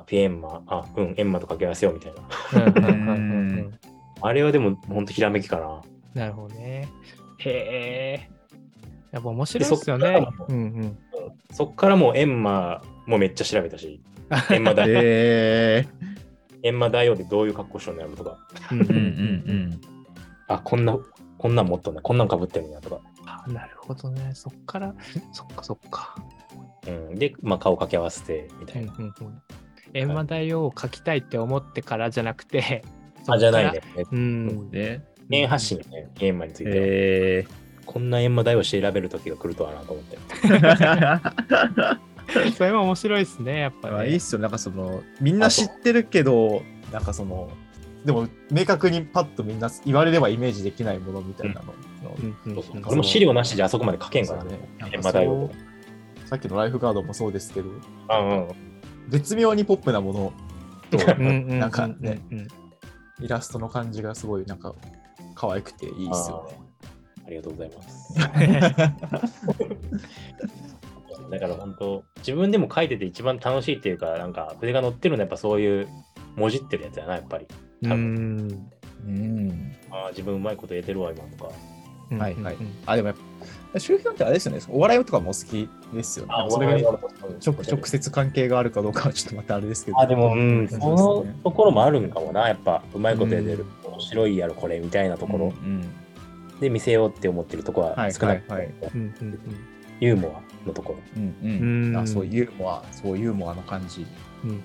[0.03, 2.67] ピエンマ、あ、うん、エンマと掛け合わせようみたいな。
[2.67, 3.79] うんうんうんうんうん
[4.25, 5.81] あれはでも本当ひらめきかな。
[6.13, 6.87] なるほどね。
[7.39, 7.49] へ
[8.21, 8.29] え。
[9.11, 10.31] やっぱ面白でいですよねそっから。
[10.31, 10.97] もうんうん。
[11.51, 14.01] そっからもうエンマもめっちゃ調べたし、
[14.49, 14.75] エンマあ。
[14.75, 15.87] 大王、え
[16.63, 18.37] エンマ大王でどういう格好しようのやるとか、
[18.71, 18.89] うんー。
[18.89, 19.81] うんうん
[20.47, 20.97] あ、こんな、
[21.37, 23.01] こんなん持っとんねこんなんかぶってるんやとか。
[23.25, 24.31] あなるほどね。
[24.33, 24.95] そっから、
[25.33, 26.15] そっかそっか。
[26.87, 28.93] うん、で、まあ、顔掛け合わせてみたいな。
[28.93, 29.41] うんうんうん。
[29.93, 32.83] 閻魔大王を書きたいって思ってからじゃなくて、
[33.27, 33.81] あ、じゃないね。
[34.11, 34.47] ううん。
[34.47, 34.71] ん。
[34.71, 35.03] ね。
[35.31, 36.75] 原発信ね、エンマについては。
[36.77, 37.45] え
[37.85, 40.17] こんなエンマ大王調べる時が来るとはなと思って。
[40.17, 41.97] ー。
[42.55, 44.09] それも面白いですね、やっぱまあね。
[44.09, 44.41] いいっすよ。
[44.41, 47.49] なんかその、みんな知ってるけど、なんかその、
[48.05, 51.73] でも明確にパッとみんな言われればイメージできないものみたいなの。
[52.17, 54.59] うんうんうんそうそう俺も資料なしであそこまで書けんからね。
[54.81, 55.59] そうマ大王とか。
[56.25, 57.69] さっきのライフガードもそうですけど、
[58.09, 58.72] あうん。
[59.09, 60.33] 絶妙にポップなもの
[60.89, 62.21] と、なんかね、
[63.19, 64.73] イラストの感じがすごいなんか
[65.35, 66.57] 可愛くていいっすよね。
[67.25, 68.13] ありがとうございます。
[71.29, 75.87] だから本当、自分でも書いてて一番楽しいっていうか、なんか筆が乗ってるのはやっぱそういう、
[76.35, 77.47] もじってるやつやな、やっぱり。
[77.83, 78.69] う多ん
[79.05, 79.75] うん。
[79.89, 81.51] ああ、自分うまいこと言えてるわ、今とか。
[82.11, 83.23] うんはいはいあ、でもやっぱ、
[83.79, 86.33] 周平ってあれですよね、お笑いとかも好きですよね。
[86.49, 87.01] それが直
[87.41, 89.99] 直接関係があるかどうかはちょっとまたあれですけど。
[89.99, 93.65] あ、でも、うん、そのところもあるんかもな、やっぱ、うまいこと言えてる。
[93.83, 95.83] 面白いやろ、これ、みたいなところうん
[96.59, 98.43] で見せようって思ってるところははい少ない。
[99.99, 100.99] ユーモアのところ。
[101.17, 104.05] うんううんんあそうユーモア、そうユーモアの感じ。
[104.43, 104.59] うんうん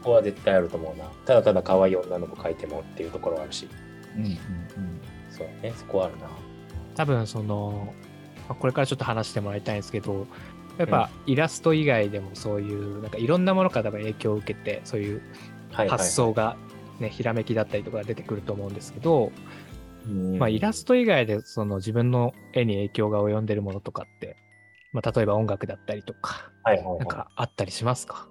[0.00, 1.04] ここは絶対あると思うな。
[1.26, 3.68] ただただ可愛い女の子描いてもっていうところはあるし。
[4.16, 4.38] うんうん
[5.30, 6.28] そうだね、そこはあるな。
[6.94, 7.92] 多分その
[8.50, 10.26] まあこれからちょっと話してもらいたいんですけど
[10.76, 15.22] やっぱイラスト以外でもそういうなんかいろんなものから影響を受けてそういう
[15.72, 16.56] はいはい、発想が、
[16.98, 19.30] ねひらめきだったりとか出てくると思うんですけど、
[20.04, 20.36] うん。
[20.36, 24.36] まあ、イラスト以外でその自分の絵に影響が及んでるものとかって、
[24.92, 26.98] まあ、例えば音楽だったりとかはいはいはい。
[26.98, 28.26] なんかあったりしますか？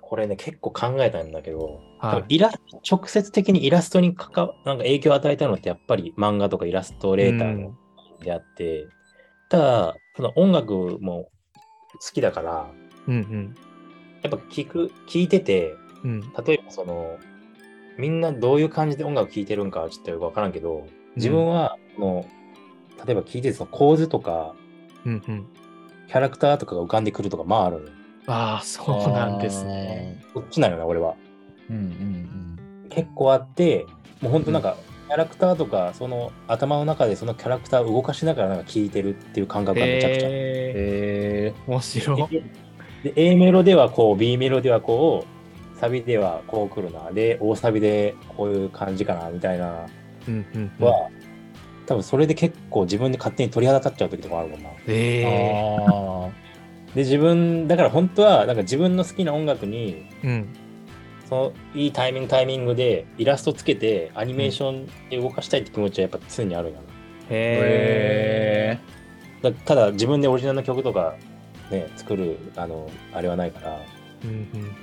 [0.00, 2.36] これね、結構考えたんだけど、はい。
[2.36, 2.50] イラ
[2.90, 7.74] 直接的にイラストにかかなんか影響を与えたのってやっぱり漫画とかイラストレーターの
[8.22, 8.88] であって、
[9.48, 11.30] ただ、その音楽も
[11.94, 12.70] 好きだから、
[13.06, 13.54] うんうん
[14.20, 17.18] やっぱ聞く、聞いてて、うん例えばその、
[17.98, 22.26] みんなどういう感じで音楽聴いてるんかはちょっとよくわからんけど、自分は、その、
[23.06, 24.54] 例えば聞いててその構図とか、
[25.04, 25.46] うんうん
[26.08, 27.92] キャラクターとかが浮かんでくるとか、まあある。
[28.26, 30.22] ああそうなんですね。
[30.32, 31.16] こっちなんよな、俺は。
[31.70, 33.84] うんうん結構あって、
[34.22, 34.76] もうほんとなんか、
[35.08, 40.28] キャラクターとか、その頭の中でそのキャラクターを動かしながらなんか聴いてるっていう感覚がめちゃくちゃ。
[40.28, 40.34] うん。
[40.34, 42.42] えへー、面白い。
[43.02, 47.10] で A メロではこう、B メロではこう、サビではこう来るな。
[47.10, 49.86] で、大サビでこういう感じかな、みたいな
[50.26, 51.08] うんうんうんは、
[51.86, 54.68] 多分それで結構自分で勝手に鳥肌立っちゃう時とかあるもんな。
[54.88, 55.22] え。
[55.22, 56.28] え あ
[56.94, 60.48] で、自分、だから本当は、なんか自分の好きな音楽に、ー、うん
[61.28, 66.84] そのいいタイミングタイミングでイラストつけてアニメーションで動かしたいって気持ちはやっぱ常にあるんやな。
[67.30, 68.78] へへ
[69.42, 71.16] だただ自分でオリジナルの曲とか
[71.70, 73.78] ね作るあのあれはないから。
[74.22, 74.76] ーうんうん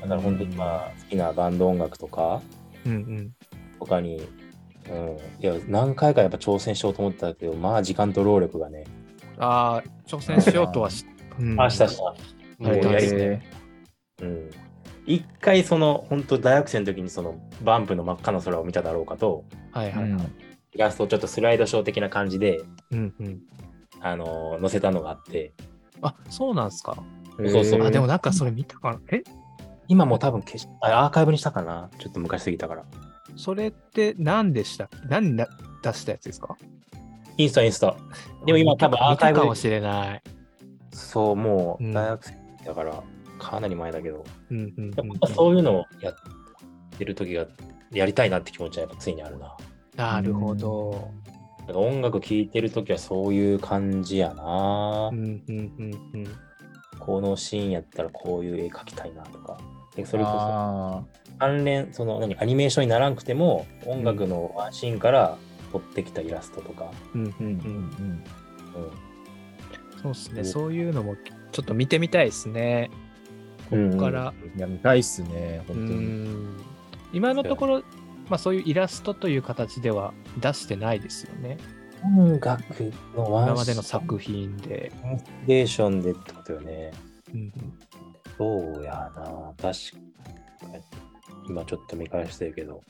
[0.00, 2.42] だから本当にまあ好きなバンド音楽とか
[2.86, 2.98] うんうん。
[2.98, 3.34] うん
[3.78, 4.16] とかに、
[4.88, 8.84] うん、いや何回かやっぱ挑戦しようと思ってたけどまあ時間と労力がね、
[9.38, 11.04] ああ挑戦しようとはし、
[11.40, 11.60] うん。
[11.60, 11.98] あしたし
[12.60, 12.68] た。
[12.68, 13.42] やりえ。
[14.22, 14.50] うん
[15.06, 20.22] 一回その本当大学生の時にそのバンプの真っ赤な空を見ただろうかとはいはいはい、
[20.74, 23.40] イラストをちょっとスライドショー的な感じでうんうん。
[24.04, 25.52] あの載せたのがあって。
[26.02, 26.96] あそうなんですか、
[27.38, 27.82] そうそう。
[27.86, 29.00] あでもなんかそれ見たかな。
[29.12, 29.22] え？
[29.86, 31.88] 今もう多分消しあアーカイブにしたかな？
[31.98, 32.84] ちょっと昔すぎたから。
[33.36, 34.90] それって何でした？
[35.08, 35.46] 何な
[35.84, 36.56] 出したやつですか？
[37.36, 37.96] インスタインスタ。
[38.44, 40.22] でも今多分アーカイブかもしれない。
[40.90, 41.90] そう、もうん。
[41.90, 42.34] う大学生
[42.66, 43.02] だから、
[43.42, 44.92] かなり前だけど、うん
[45.26, 46.14] うそういうのをやっ
[46.96, 47.46] てる時が、
[47.92, 49.56] やりたいなって気持ちはやっぱついにあるな。
[49.96, 51.10] なるほど。
[51.66, 55.14] だから音楽聴いてる時はそういう感じやなう。
[55.14, 56.26] んうんうんうん。
[56.98, 59.58] このシーンやったらこういう絵描きたいなとか。
[59.96, 61.04] でそれこそあ
[61.38, 65.36] 関連、その何、アニメーションにならんくても、音楽のワンシーンから
[65.72, 66.90] 撮ってきたイラストとか。
[67.14, 68.22] うんうんーうんうんうん
[70.02, 70.40] そうですね。
[70.40, 71.16] うんそういうのも
[71.52, 72.90] ちょっと見てみたいですね。
[73.72, 74.32] ここから。
[74.54, 74.58] うん。
[74.58, 75.98] いや、見たいっすね、う本当に。
[75.98, 76.56] ん
[77.12, 77.78] 今のところ、
[78.28, 81.58] まあそういうイラストという形では出してないですよね。
[82.04, 84.92] 音楽のワン今までのシ作品で。
[85.04, 86.92] インスピレーションでってことよね。
[87.34, 87.52] うん
[88.38, 89.22] そうやな。
[89.22, 90.82] 確かに。
[91.48, 92.80] 今ちょっと見返してるけど。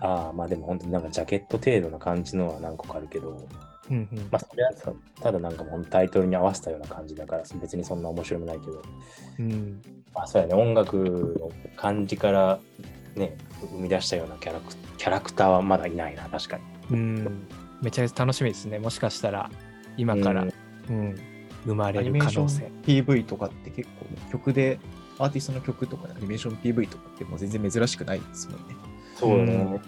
[0.00, 3.46] ああ、まあでも本当になんかジャケット程度な感じのは何個かあるけど、
[3.90, 8.82] うんうんまあそれはさただなんかもうタイトルに合わせたような感じだから別にそんな面白いもないけど、
[9.38, 9.82] うん
[10.14, 10.96] まあそうやね、音楽
[11.40, 12.58] の感じから
[13.16, 16.62] ね、生み出したようなキャラクキャラクターはまだいないな、確かに。
[16.90, 17.46] うん
[17.82, 18.78] めちゃくちゃ楽しみですね。
[18.78, 19.50] もしかしたら
[19.96, 20.52] 今から、う
[20.88, 21.16] うんん
[21.64, 22.70] 生まアれるニメーション可能性。
[22.84, 24.78] PV とかって結構曲で、
[25.18, 28.74] アーティストの曲とかでアニメーション PV とかってもう全然珍しくないですもんね。
[29.16, 29.52] そうよね。
[29.54, 29.80] うん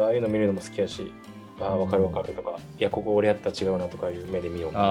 [0.00, 1.12] ああいうの見るのも好きやし、
[1.60, 4.88] ああ、わかるわかるとか、いや、ここ俺やったら違うなとかいう目で見ようみたいな。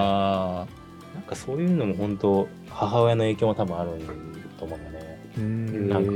[0.62, 0.66] あ
[1.14, 3.90] なんかそういうのも本当、母親の影響も多分ある
[4.58, 5.18] と思うんだよね。
[5.38, 5.42] うあ。
[5.42, 6.10] んなんか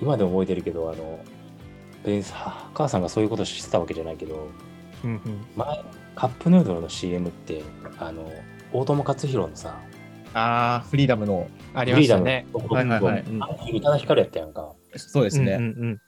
[0.00, 1.18] 今でも覚えてるけど、あの、
[2.04, 4.48] 別にさ母さんがそういうことしてたわけじゃないけど、
[5.04, 5.20] うんうん
[5.56, 5.66] 前、
[6.14, 7.62] カップヌードルの CM って、
[7.98, 8.30] あの、
[8.72, 9.80] 大友克洋のさ、
[10.34, 12.46] あー、フリーダムの、ありましたね。
[12.52, 13.24] フリーダムはい
[13.76, 14.72] 宇多田ヒカルやったやんか。
[14.96, 15.54] そうですね。
[15.54, 16.00] うんうん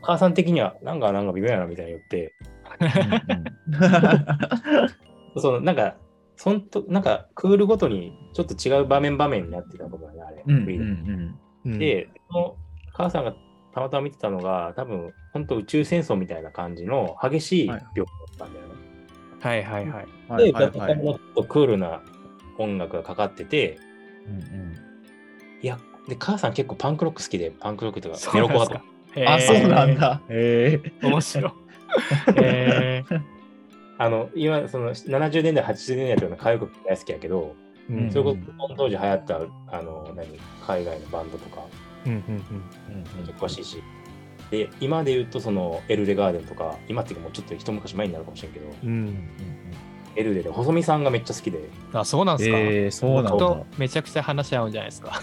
[0.00, 2.32] 母さん的には、なんかなんか微妙やなみたいに言って、
[5.36, 5.96] そのなんか、
[6.42, 11.78] そんと、なんかクールごとにちょっと違う場面場面になってたことだね、あれ。
[11.78, 12.56] で、その
[12.92, 13.36] 母さんが
[13.72, 18.74] たまたま見てたのが、多分本当宇宙戦争みたいな感じの激しい描写だったんだよね。
[19.38, 20.06] はいはいはい。
[20.44, 22.02] で、はいはいはいもっとクールな
[22.58, 23.78] 音楽がかかってて、
[24.26, 24.74] うんうん
[25.62, 25.78] いや、
[26.08, 28.82] で、母さん結構パンクロック好きで、パンクロックとかそうメロコアとか。
[29.28, 29.94] あ、そうなん。
[29.94, 30.20] だ。
[30.28, 31.06] へえ。
[31.06, 31.52] 面白い。
[32.34, 33.31] へー
[34.04, 37.54] あの、今、その70年代、80年代とかの歌謡曲大好きやけど、
[37.90, 38.36] うんそれこ
[38.68, 39.36] そ当時流行った、
[39.68, 40.26] あの、何、
[40.66, 41.62] 海外のバンドとか、
[42.06, 42.20] うんうん
[43.16, 43.82] めっちゃ詳しいし。
[44.50, 49.28] で、今で言うと、その、エルレガーデンとか、今っていうかもうちょっと一昔前になるかもしれんけど、うんうん。
[50.16, 51.60] エルレで細見さんがめっちゃ好きで、
[51.92, 52.58] あ、そうなんですか？
[52.58, 53.66] えー、そうなんと。
[53.78, 55.10] めちゃくちゃ話し合うんじゃないですか？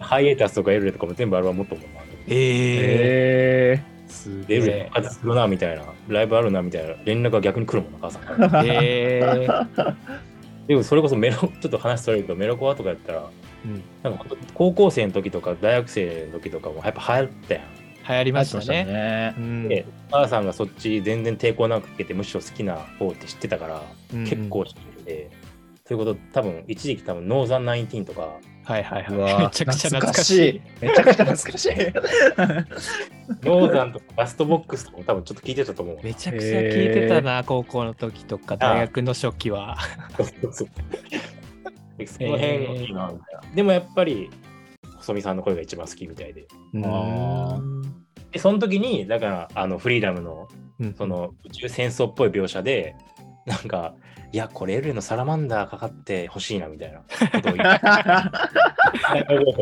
[0.00, 2.00] ハイエータスとかエルレとかも全部アルバム持っと思うな。
[2.28, 8.64] ええすエルレ復活するなみたいな、ライブあるなみたいな連絡が逆に来るもんな、母さんから。
[8.64, 8.70] ー。
[8.82, 9.94] えー
[10.66, 13.30] でもそれこそメロ、ちょっと話それるけど、メロコアとかやったら、
[13.64, 17.64] うんなんか本当高校生の時とか大学生の時とかもやっぱ流行ったやん。
[18.08, 18.84] 流行りましたね。
[18.84, 19.40] ねう。
[19.40, 23.82] んで、お母さんがそっち全然抵抗なくかけて、むしろ好きな方って知ってたから、
[24.14, 25.30] うん結構知ってて、
[25.84, 29.38] そういうこと多分一時期多分ノーザンナインティーンとか、はいはいはい。
[29.44, 30.60] めちゃくちゃ懐かしい。。
[30.80, 31.70] めちゃくちゃ懐かしい。
[33.46, 35.98] ノーザンとかラストボックスとかも多分ちょっと聞いてたと思う。
[36.02, 39.78] めちゃくちゃ聞いてたな、高校の時とか、大学の初期は。
[40.48, 42.92] その辺。
[43.54, 44.30] でもやっぱり、
[44.96, 46.48] 細見さんの声が一番好きみたいで。
[46.84, 47.60] あ
[48.32, 50.48] で、その時に、だから、あの、フリーダムの、
[50.80, 52.96] うんその、宇宙戦争っぽい描写で、
[53.46, 53.94] なんか、
[54.36, 57.00] いや、これエルレのサラマンダーかかってほしいな、みたいな。
[57.32, 57.66] ことを言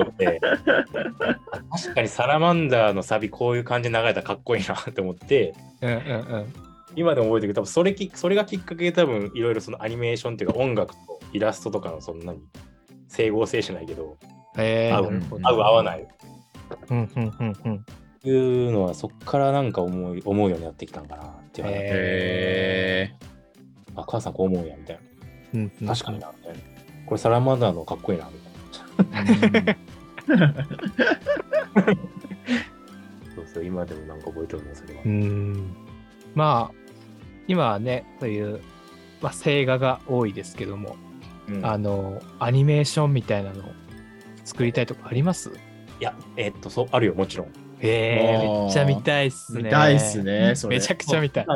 [0.05, 0.41] って、
[1.71, 6.01] 確かにサラマンダーのサビこういう感じで流れたらかっこいいなって思って、うんうんう
[6.39, 6.53] ん。
[6.97, 10.99] 今でも覚えてるけど、多分それきそれがきっかけで多分いろいろそのアニメーションっていうか音楽と
[11.33, 12.41] イラストとかのそんなに
[13.07, 14.17] 整合性しないけど、
[14.59, 16.05] えー、合う合う合わない。
[16.91, 17.87] うんうんうんうん。
[18.25, 23.15] いうのはそっからなんか思い思うようになってきたんかなっていう話、へ
[24.03, 24.99] あ、母さんこう思うんやみたい
[25.55, 25.93] うんうんな。
[25.95, 26.59] 確かにな、みたいな。
[27.07, 28.39] これサラマンダーのかっこいいな、み
[29.55, 29.77] たいな。
[33.35, 35.03] そうそう、今でもなんか覚えてるね、それは。
[35.05, 35.75] うん。
[36.35, 36.77] まあ、
[37.47, 38.61] 今はね、そういう、
[39.21, 40.97] まあ、静画が多いですけども、
[41.49, 43.65] うんあの、アニメーションみたいなの
[44.45, 45.51] 作りたいとかあります？
[45.51, 45.53] い
[46.01, 47.53] や、えっと、そう、あるよ、もちろん。
[47.81, 49.65] えー、めっちゃ見たいっすね。
[49.65, 50.77] 見たいっすね、それ。
[50.79, 51.47] めちゃくちゃ見たい。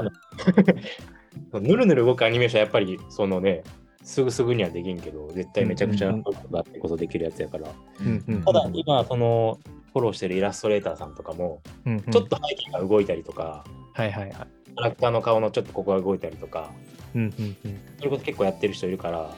[1.52, 3.62] ぬるぬる動くアニメーションはやっぱり、そのね、
[4.02, 7.68] すぐすぐにはできんけど、絶対めちゃくちゃうんうんがあってこそできるやつやから。
[8.00, 9.58] うんうんただ、今、その、
[9.92, 14.32] フォローしてるイラストレーターさんとかも、うんうんちょっと背景が動いたりとか、はいはいはい。
[14.32, 16.70] キャラクターの顔のちょっとここが動いたりとか、
[17.14, 17.80] うんうんうん。
[17.98, 19.34] そういうこと結構やってる人いるから、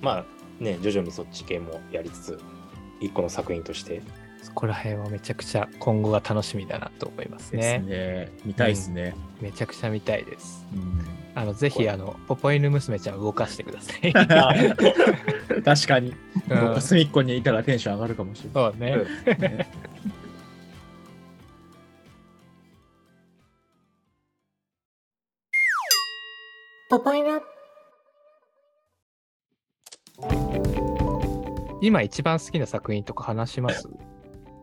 [0.00, 2.38] まあね、徐々にそっち系もやりつつ、
[3.00, 4.02] 一個の作品として。
[4.42, 7.86] そこら辺はめちゃくちゃ今後が楽しみだなと思いますですね。
[8.26, 8.32] ね。
[8.44, 9.14] 見たいですね。
[9.40, 10.66] めちゃくちゃ見たいです。
[10.74, 11.00] うん
[11.34, 14.12] あのぜひあのポポ犬娘ちゃん動かしてください。
[15.64, 16.14] 確かに。
[16.50, 18.96] うん僕隅っこにいたらテンション上がるかもしれそうね。
[18.96, 19.02] な
[27.16, 27.40] いね。
[31.80, 33.88] 今一番好きな作品とか話します？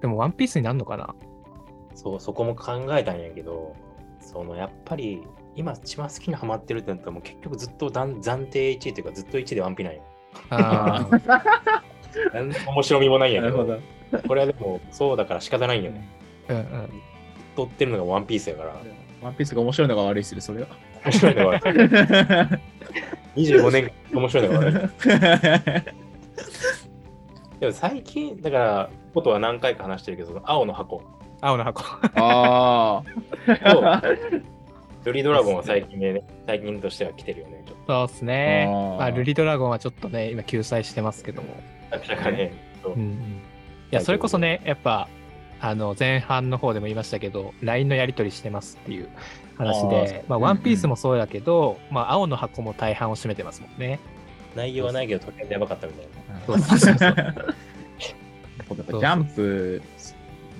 [0.02, 1.14] でもワンピースになるのかな？
[1.96, 3.76] そう、そこも考えたんやけど、
[4.22, 5.22] そのやっぱり
[5.56, 10.02] 今一番好きなハマってるってなったらもう結局ずっと暫暫定1位というかずっと1位でワンピなんよ。
[10.50, 11.28] あー
[12.34, 13.82] なんの面白みもないんやけど、なる
[14.12, 14.24] ほど。
[14.28, 16.08] これはでもそうだから仕方ないんよね。
[16.48, 16.90] うんうん。
[17.56, 18.76] 撮ってるのがワンピースやから、
[19.22, 20.68] ワンピースが面白いのが悪いっすね、それは。
[21.04, 21.60] 面白いのが
[23.36, 23.36] 25
[23.72, 24.74] 年間面白いのが悪い。
[27.60, 31.04] でも最近、だから、ことは何回か話してるけど、青の箱
[31.42, 31.84] 青の箱。
[32.16, 33.04] あ
[33.46, 34.02] とあ。
[35.04, 37.64] ルリ ドラゴンは最近でね、最近としては来てるよね。
[37.66, 41.50] ちょっそうですねまあ、ルリドラゴンはちょっとね、今救済してますけども。
[41.92, 43.16] と、なかなかね、そううんうん、い
[43.92, 45.10] や、それこそね、やっぱ、
[45.62, 49.10] あの前半の方でも言いましたけど、LINE のやり取りしてますっていう
[49.58, 54.00] 話で、まあ、うんワンピースもそうだけど、まあ、青の箱も大半を占めてますもんね。
[54.56, 56.42] 内容はないけど、とりあえずやばかったみたいな。
[56.46, 57.56] そうそうそうそう
[58.76, 59.82] ジャンプ、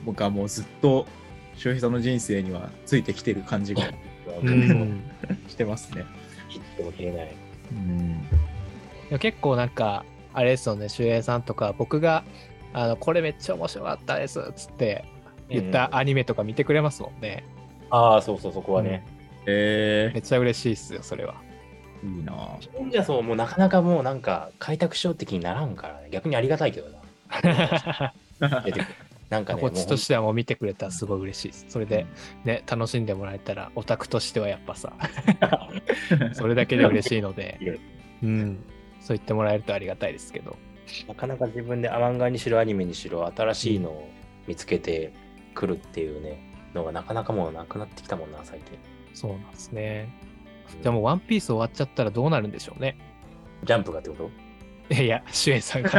[0.06, 1.08] 僕はもうずっと
[1.56, 3.84] 周平さんの人生にはついてきてる感じが
[4.42, 5.02] うん
[5.48, 6.06] してますね。
[6.50, 7.36] 切っても切れない。
[9.12, 9.20] うん。
[9.20, 12.24] 結構なんか、あれですよね、周平さんとか、僕が、
[12.72, 15.04] あのこれめっちゃ面白かったですっつって
[15.50, 17.44] 言ったアニメとか見てくれますもんね。
[17.90, 19.04] ああ、そうそう、そこはね。
[19.46, 21.36] えめっちゃ嬉しいっすよ、それは。
[22.06, 26.99] ー、いいなぁじゃそう、もうなかなかもうなんか開拓しようって気にならんから、ね、逆にありがたいけどな。
[29.30, 31.66] なんかね、こっちとしてはもう見てくれたらすごい嬉しいです。
[31.70, 32.08] それで
[32.46, 34.94] ね、楽しんでもらえたら、オタクとしてはやっぱさ、
[36.34, 37.60] それだけで嬉しいので
[38.24, 38.64] うん、
[39.00, 40.58] そう言ってもらえるとありがたいですけど。
[41.08, 44.10] なかなか自分で漫画にしろアニメにしろ新しいのを
[44.48, 45.14] 見つけて
[45.54, 46.40] くるっていうね、
[46.74, 48.80] のがなかなかもうなくなってきたもんな、最近。
[49.14, 50.10] そうなんですね。
[50.82, 52.98] じゃあもうワンピース終わっちゃったらどうなるんでしょうね。
[53.64, 54.49] ジャンプがってこと？
[54.90, 55.92] いやいや、シュエンさんが。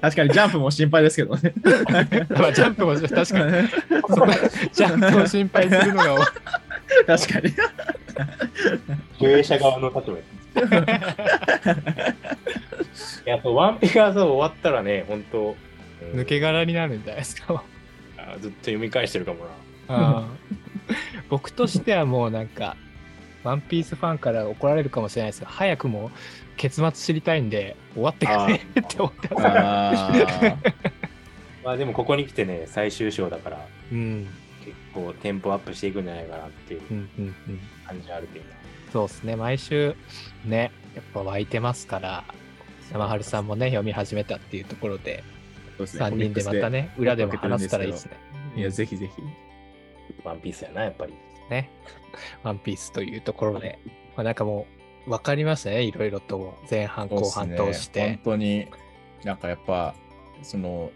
[0.00, 1.54] 確かにジャンプも心配ですけどね。
[2.30, 3.24] まあ、ジャンプも確かに、
[4.72, 6.26] ジャンプを心配するのが、
[7.06, 7.54] 確かに。
[9.18, 10.18] 経営者側の立場
[13.26, 15.56] いや、そうワンピがそう終わったらね、本当、うん
[16.20, 17.62] 抜け殻になるんじゃないですか。
[18.16, 19.46] あずっと読み返してるかも
[19.88, 19.96] な。
[19.96, 20.38] うん
[21.28, 22.76] 僕としてはもうなんか、
[23.44, 26.10] ワンピースファンから怒られるかもしれないですが、早くも
[26.56, 30.72] 結末知りたいんで、終わってくれって思ってます。
[31.64, 34.26] まあでもここに来てね、最終章だから、うん、
[34.64, 37.60] 結構テンポアップしていくんじゃないかなっていううん、うん、うん。
[37.86, 38.50] 感じはあるけどな。
[38.92, 39.94] そうですね、毎週
[40.44, 42.24] ね、やっぱ湧いてますから、
[42.90, 45.22] 山春さんもね、読み始めたっていうところで、
[45.78, 48.12] ですね3人でまたね、裏でも話せたらいいですね。
[48.56, 49.12] いや、ぜひぜひ。
[50.24, 51.14] ワンピースやな、やっぱり。
[51.50, 51.70] ね。
[52.42, 53.78] ワンピースというところで、
[54.16, 54.66] まあ、なんかも
[55.06, 56.54] う、分かりましたね、いろいろとも。
[56.70, 58.00] 前半後半通して。
[58.00, 58.68] 本当に、
[59.24, 59.94] なんかやっぱ、
[60.42, 60.90] その、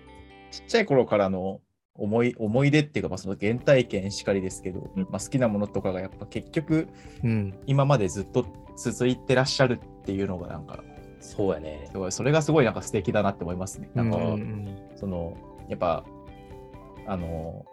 [0.51, 1.61] ちっちゃい頃からの
[1.95, 6.89] 思い思い出っていうか、まあ、その原体験しかりですけど、うんまあ、好きなものとかがやっぱ結局、
[7.23, 8.47] うん、今までずっと
[8.77, 10.83] 続いてらっしゃるっていうのが、なんか、
[11.21, 11.89] そうやね。
[11.91, 13.89] すごいそれがすごいなんか素敵だなって思いますね。
[13.95, 14.19] なんか、
[14.97, 15.37] その、
[15.69, 16.05] やっぱ、
[17.07, 17.65] あの、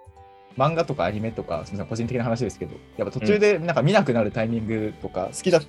[0.57, 5.61] 漫画とかアニメとか、すみません、個人的な話ですけど、やっぱ途中でなんか見なくなるタイミングとか、好きだっ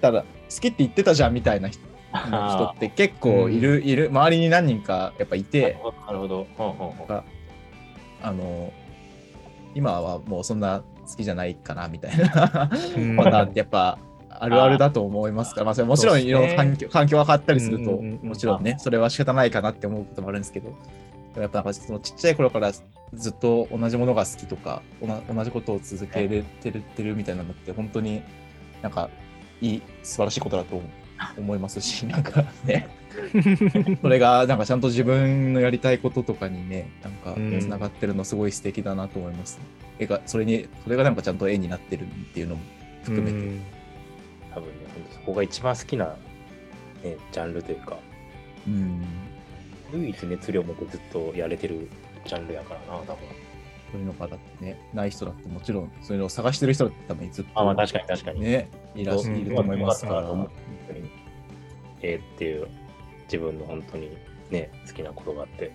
[0.00, 0.26] たら、好
[0.60, 5.76] きって言ってたじゃんみたいな人人って結構いる、いる、周りに何人かやっぱいて、
[6.06, 6.46] なるほど。
[6.56, 7.24] ほんほんほんが
[8.22, 8.72] あの、
[9.74, 12.70] 今はもうそんな好きじゃないかなみたいな。
[12.96, 13.16] うん。
[13.54, 13.98] やっぱ
[14.30, 18.28] あるあるだと思いますから、まあ、それもちろんいろんな環境環境が変わったりすると、うんうんうん。
[18.28, 20.72] もちろんね、それは仕方ないかなって思うこともあるんですけど、
[21.36, 22.72] やっぱなんかそのちっちゃい頃から
[23.14, 28.22] ずっと同じものが好きとか、同じことを続けれてるてるみたいなのって、本当に
[28.82, 29.10] なんか
[29.60, 30.80] いい、素晴らしいことだと
[31.36, 32.88] 思いますし、 なんかね、
[34.02, 37.60] それがなんかちゃんと自分のやりたいこととかにね、なんかうん。
[37.60, 39.58] つながってるのすごい素敵だなと思います。
[39.98, 42.62] 絵がそれに、それがなんかちゃんと絵になってるっていうのも
[43.02, 43.36] 含めて。
[43.36, 43.60] うん。
[44.54, 44.72] 多分ね、
[45.12, 46.16] そこが一番好きな、
[47.02, 47.96] ね、ジャンルというか、
[48.66, 49.27] うん
[49.92, 51.88] 唯一熱量持ってずっとやれてる
[52.26, 53.16] ジャンルやからな、多分。
[53.90, 58.40] そういうのがだってね、ない人だってもちろん、そういうのを探してる人だって多分ずっと、あまあ確かに確かに。
[58.40, 60.26] ね、いらっしゃると思いますから。
[60.26, 60.50] 本
[60.88, 61.10] 当に
[62.02, 62.68] えーっていう、
[63.24, 64.16] 自分の本当に
[64.50, 65.72] ね、好きなことがあって。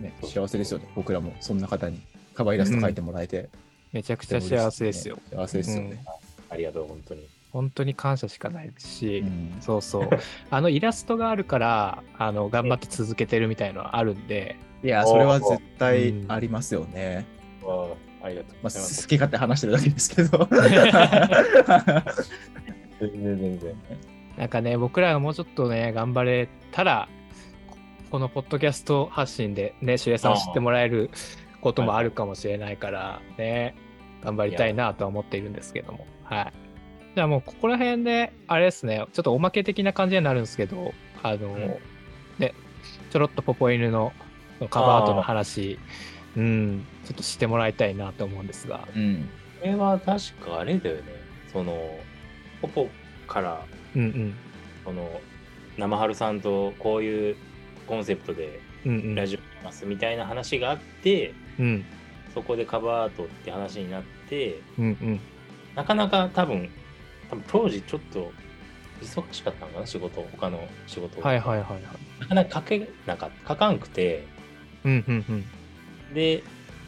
[0.00, 1.58] ね、幸せですよね、僕らもそん。
[1.58, 2.00] な方に
[2.34, 3.48] カバーイラスト描いてもらえて。
[3.92, 5.18] めちゃくちゃ幸せですよ。
[5.30, 6.04] 幸せですよね。
[6.50, 7.26] ありがとう、本当に。
[7.52, 10.08] 本当に感謝しかないですし、うんそうそう。
[10.50, 17.26] あのイラストがあるから、あの頑張って続けてるみたいのはあるんで、いや、それは絶対ありますよね。
[17.62, 17.88] わ
[18.22, 19.02] あありがとうまあ、ございます。
[19.02, 20.48] 好き勝手話してるだけですけど。
[23.00, 23.74] 全然全然。
[24.36, 27.08] なんかね、僕らがもうちょっとね、頑張れたら、
[28.10, 31.10] このポッドキャスト発信でね、守衛さんを知ってもらえる
[31.60, 33.74] こともあるかもしれないから、ね、
[34.22, 36.06] 頑張りたいなとは思っているんですけども。
[36.24, 36.67] はい。
[37.14, 41.76] じゃあもうここら辺で、あれですね、ちょっとおまけ的な感じになるんですけど、あの、ん
[42.38, 42.54] ね、
[43.10, 44.12] ちょろっとポポ犬の
[44.70, 45.78] カバーアートの話、
[46.36, 48.86] うん、ちょっとしてもらいたいなと思うんですが。
[48.94, 49.28] うん。
[49.60, 51.02] これは確かあれだよね。
[51.52, 51.98] その、
[52.62, 52.88] ポポ
[53.26, 53.64] から、
[53.96, 54.34] うんうん。
[54.84, 55.20] その、
[55.76, 57.36] 生春さんとこういう
[57.86, 59.14] コンセプトでうんうん。
[59.14, 61.84] ラジオやりますみたいな話があって、うん。
[62.34, 65.20] そこでカバーアートって話になって、うんうん。
[65.74, 66.70] なかなか多分、
[67.30, 68.32] 多分当時ちょっと
[69.02, 71.82] 忙しかったのかな、仕事、他の仕事がはいはいはいはい。
[72.20, 74.24] なかなか書けなかった、書かんくて、
[74.84, 76.14] うんうんうん。
[76.14, 76.42] で、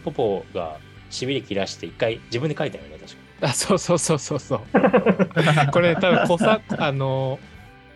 [0.04, 0.78] ポポが
[1.10, 4.60] しびれ切らして一回自分で書いたよね、確かあ、そうそうそうそうそう。
[5.72, 7.38] これ多分小さあの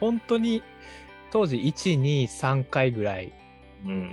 [0.00, 0.62] 本当に
[1.30, 3.32] 当時1、2、3回ぐらい、
[3.84, 4.12] うん。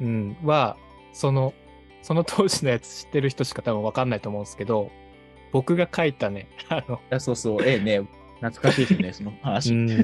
[0.00, 0.76] うん、は
[1.12, 1.54] その
[2.02, 4.90] その当時のやつ知ってる人しか多分分かんないと思うんですけど
[5.52, 6.48] 僕が書いたね。
[6.68, 8.02] あの、いや、そうそう、ええね。
[8.40, 9.72] 懐かしいですね、 そのう話。
[9.72, 9.94] ん、ね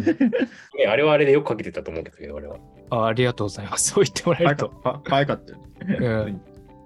[0.89, 2.59] あれはあれでよく書けてたと思うけどね、俺は。
[2.91, 3.91] あありがとうございます。
[3.95, 5.97] そう言ってもらえると、か可愛かったよね。
[6.07, 6.41] うん、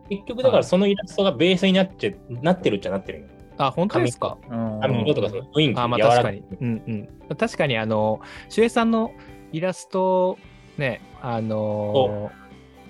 [0.08, 2.10] 結局だからそのイラストがベースになっちゃ
[2.42, 3.26] なってるっちゃなってるよ。
[3.58, 4.38] あ本当ですか？
[4.48, 6.40] うん髪色とかその雰囲気あまあ柔らかい。
[6.42, 9.12] 確かに、うんうん、確かにあの守衛さんの
[9.52, 10.38] イラスト
[10.78, 12.32] ねあの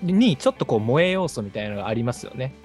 [0.01, 2.55] にちょっとこう萌え要素みたいなのがありますよね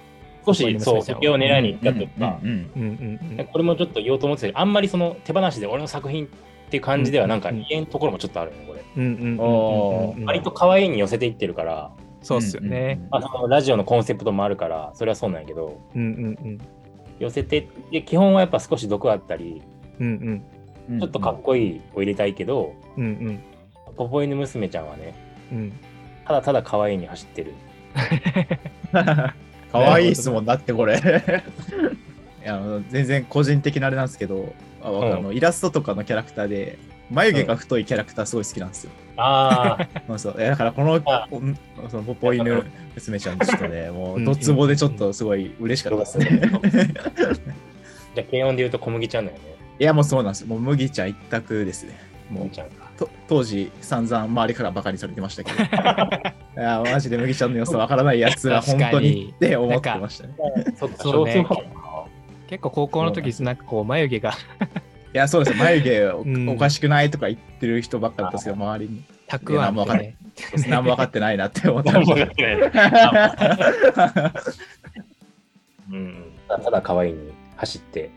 [0.53, 1.15] 少しそう、そこに娘ちゃんは。
[1.15, 6.29] 時計を狙いに行ったとか、これもちょっと言おうと思ってたけど、あんまりその手放しで俺の作品っ
[6.69, 10.25] ていう感じではなんかうん言えんところもちょっとあるよね、これ。
[10.25, 11.91] 割と可愛いに寄せていってるから、
[12.21, 13.07] そうっすよね。
[13.09, 16.59] まあ、ラジオのコンセプトもあるから、それはそうなんやけど、うんうん
[17.19, 19.61] 寄せてって、基本はやっぱ少し毒あったり、
[19.99, 23.43] ちょっとかっこいいを入れたいけど、うんうん。
[23.97, 25.13] ポポ犬娘ちゃんはね、
[25.51, 25.73] うん。
[26.25, 27.53] ただただ可愛いに走ってる。
[29.71, 30.97] 可愛い質問だってこれ。
[32.41, 34.91] いやあの全然個人的なあれなんですけど、ああ
[35.21, 36.77] のイラストとかのキャラクターで
[37.11, 38.91] 眉毛が太いキャラクターすごい好きなんですよ。
[39.17, 41.01] ああ、そうだからこの
[41.89, 42.63] そのポポ犬
[42.95, 46.41] 娘ちゃんちょっとね、 もううんドツボでちょっとすごい嬉しかったですね。
[48.15, 49.25] じゃあ、軽音で言うと小麦ちゃん。
[49.25, 49.43] だよね。
[49.79, 50.33] いやもうそうなん。
[50.33, 50.45] です。
[50.45, 51.09] もう麦ちゃん。
[51.09, 52.08] 一択ですね。
[52.29, 52.89] もう小麦ちゃんか。
[52.97, 55.57] と当時散々周りからバカにされてましたけど。
[56.59, 60.33] いやマジで麦ちゃんの良さわからないやつは本当にって思ってましたね。
[60.75, 61.45] そっか、そうね
[62.47, 64.33] 結構高校の時なんかこう眉毛がい
[65.13, 66.05] やそうですよ眉毛
[66.51, 69.03] お,、かしくないとか言ってる人ばっかだったんですけど周りに。
[69.27, 70.15] たくあんってね。
[70.67, 72.15] 何も分かってないなって思ってました。
[75.91, 78.09] うん、ただ可愛いに走って、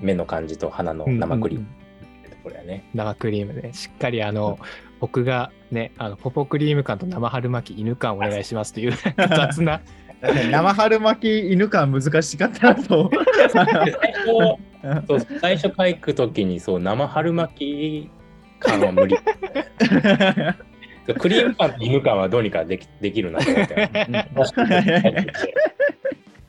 [0.00, 1.85] 目の感じと鼻の生クリームってと
[2.46, 2.88] ころやね。
[2.94, 3.72] 生クリームね。
[3.72, 4.58] しっかりあの、
[5.00, 9.80] 僕がね、あのポポクリーム感と生春巻き犬感お願いしますという 雑な。
[10.50, 13.10] 生春巻き犬感難しかったなと。
[13.50, 13.84] 最初
[15.06, 18.10] そう最初書くときにそう生春巻き
[18.60, 19.16] 感は無理。
[21.18, 23.90] クリーム感と犬感はどうにかできできるなと思って。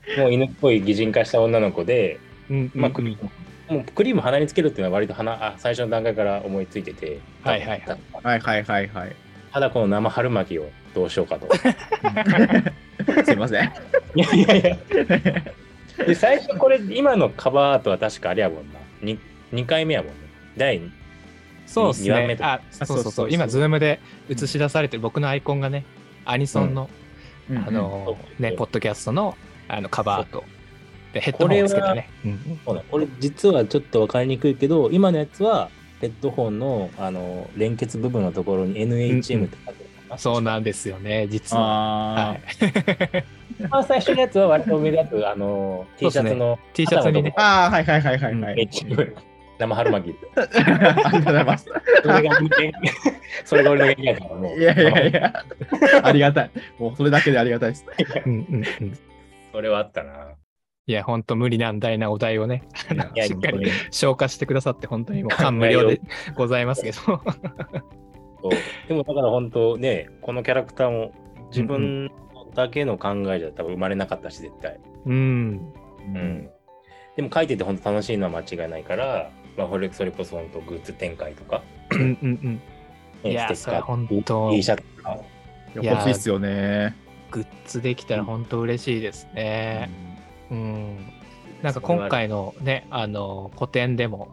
[0.18, 2.20] もう犬っぽい擬人化した女の子で、
[2.50, 3.30] うんまあ、クリーム
[3.70, 7.80] もうクリーム鼻につけるっていうのは割と鼻あ最初の段階から思いついてて、はいはいはい
[8.24, 9.16] はいはいはいはい。
[9.52, 11.50] ただこの生春巻きをどうしようかと。
[13.26, 13.72] すいません。
[14.16, 14.78] いやいやいや。
[16.06, 19.18] で最初これ今のカバーアートは確かあれやもんな 2,
[19.54, 20.14] 2回目やもんね。
[20.56, 20.90] 第2
[21.66, 22.44] そうです二番目と。
[22.44, 23.30] ねあ、そうそうそうそうそう。
[23.32, 24.00] 今、ズームで
[24.30, 25.84] 映し出されてる僕のアイコンがね、
[26.26, 26.90] アニソンの、
[27.50, 29.38] うんあのうんね、ポッドキャストの
[29.68, 30.44] あのカバーアート。
[31.18, 32.10] で、ヘッドホンをつけてね。
[32.26, 35.70] うんうんそうだこれ実はちょっと分かりにくいけど今のやつは
[36.02, 39.76] ヘッドホンのあの連結部分のところに NHM って書いてある
[40.10, 41.62] かなそうなんですよね、実は。
[41.62, 42.40] あはい。
[43.60, 48.54] 一番最初のやつは割と目立つあの T シャツの T シャツにねーあー、はいはいはいはいはい。
[48.54, 49.16] NHM
[49.60, 50.16] 生春巻き。
[50.36, 51.66] ありがとうございます。
[52.04, 52.82] それが俺の限界
[53.44, 54.60] それが俺の限界だからもう。
[54.60, 55.34] いやいやいや、
[56.04, 56.52] ありがたい。
[56.78, 57.86] もうそれだけでありがたいです。
[58.26, 58.98] うんうんうん。
[59.52, 60.28] それはあったな。
[60.88, 62.64] いや、ほんと無理難題なお題をね、
[63.16, 66.00] しっかり消化してくださって、本当にもう感無量で
[66.36, 67.22] ございますけど。
[68.88, 71.12] でもだから本当ね、このキャラクターも
[71.50, 72.10] 自分
[72.56, 74.80] だけの考えじゃ多分生まれなかったし、絶対。
[75.06, 75.74] うん。
[76.06, 76.50] うん。
[77.18, 82.62] でも書いてて本当楽しいのは間違いないから、まあ、それこそ本当グッズ展開とか、うんうん
[83.24, 83.30] うん。
[83.30, 83.50] いや
[83.82, 85.18] 本当 T シャツとか、
[85.82, 86.96] いや、欲しいっすよね。
[87.30, 89.90] グッズできたら本当嬉しいですね。
[90.02, 90.07] うん。
[91.62, 94.30] なんか今回のね、あの、個展でも、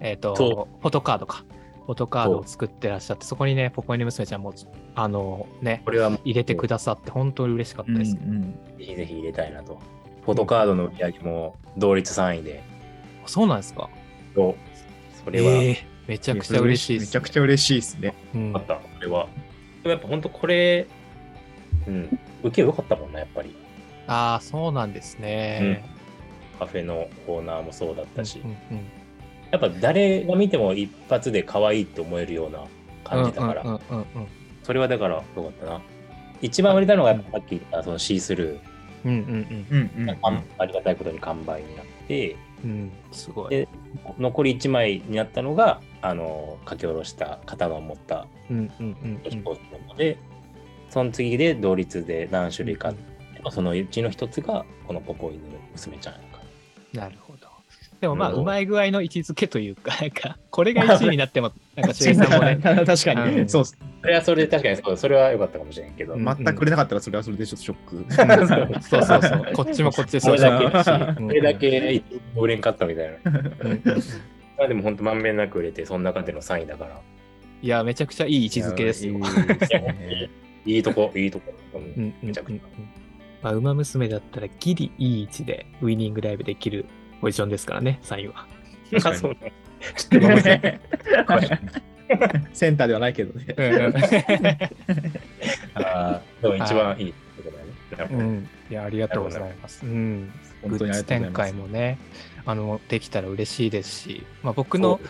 [0.00, 1.44] えっ、と、そフォトカードか。
[1.86, 4.52] フォトカードを作ってらっしゃって、そこにね、ポコイヌ娘ちゃんも、
[4.94, 8.16] あの、ね、これは入れてくださって、本当に嬉しかったうんです。
[8.16, 8.42] うん
[8.78, 9.78] ぜひぜひ入れたいなと。
[10.24, 12.62] フォトカードの売り上げも同率3位で、
[13.24, 13.88] そうなんですか
[14.34, 14.54] そう
[15.24, 18.14] それは、えーめちゃくちゃ嬉しいです、めちゃくちゃ嬉しいですね。
[18.34, 19.28] うんあった、これは。
[19.82, 20.86] でもやっぱ本当これ、
[21.86, 23.54] うん、受け良かったもんな、やっぱり。
[24.08, 25.84] ああ、そうなんですね。
[26.58, 28.56] カフェのコーナーもそうだったし、うんうん
[29.50, 32.64] やっぱ誰が見ても一発で可愛いって思えるような
[33.02, 34.06] 感じだから、うんうんうんうん
[34.62, 35.80] それはだから良かったな。
[36.42, 38.60] 一番売れたのがさっき言ったそのシースル
[39.06, 43.50] うんうんうんうんー、あありがたいことに完売になって、うんうんすごい。
[43.50, 43.68] で
[44.18, 49.30] 残り1枚になったのが、あの、書き下ろした刀を持ったうんうんうんうん。
[49.30, 50.18] スポーツなので、
[50.90, 52.92] その次で同率で何種類か
[53.50, 56.38] そのうちの一つがこのポポイヌの娘ちゃんやか
[56.94, 57.02] ら。
[57.02, 57.48] なるほど。
[58.00, 63.64] でもまあ、うまい具合の位置づけというか、なんか、これが1位になっても、なんか、周平さんもね、 確かに、うんそう。
[63.64, 63.74] そ
[64.04, 68.82] れはそれで確かにそう、それは良かったかもしれんけど、うん全く売れなかったらそれはそれでちょっとショック。
[68.82, 72.02] そうそうそう、 こっちもこっちでそれだけそうしそれだけ
[72.36, 73.32] 売れんかったみたいな。
[74.58, 77.00] まあでも本当まんべんなく売れて、その中での3位だから。
[77.62, 79.14] いや、めちゃくちゃいい位置づけですよ。
[79.14, 80.30] いいですね
[80.64, 81.52] いいとこ、いいとこ。
[81.74, 82.58] うんうんうんうんめちゃくちゃ。
[83.42, 86.86] まあ、馬娘だったらギリいい位置でウイニングライブできる
[87.20, 88.46] ポジションですからね、3位は。
[88.90, 89.16] 確かに。
[89.16, 89.52] あそうね。
[89.96, 90.80] ちょっとごめんなさい。
[92.52, 93.46] センターではないけどね。
[95.74, 97.14] あーでも一番いい。
[97.36, 98.16] とこだよね。
[98.16, 99.84] うん、いや、ありがとうございます。
[99.84, 100.32] うん、
[100.62, 101.98] グ本当にッズ展開もね、
[102.44, 105.00] あの、できたら嬉しいですし、まあ、僕の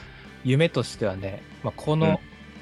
[0.44, 2.00] 夢としてはね、まあ、こうん。
[2.00, 2.20] の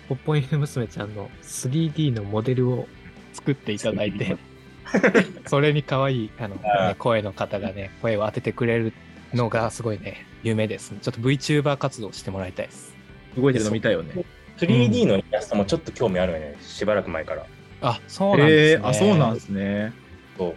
[0.08, 2.86] ポッポイヌ娘ちゃんの 3D のモデルを
[3.32, 4.36] 作っていただいて、
[5.46, 6.60] それに可愛いあの、ね
[6.98, 8.92] 声の方がね、声を当ててくれる
[9.34, 10.98] のがすごいね、夢です、ね。
[11.02, 12.94] ちょっと VTuber 活動してもらいたいです。
[13.36, 14.24] 動いてるの見たよね。
[14.58, 17.46] 3D のイラストもちょっと興味あるよね、しばらく前から。
[17.82, 18.82] あ、そうなんですね。
[18.82, 19.92] えー、あ、そうなんですね。
[20.38, 20.54] そう。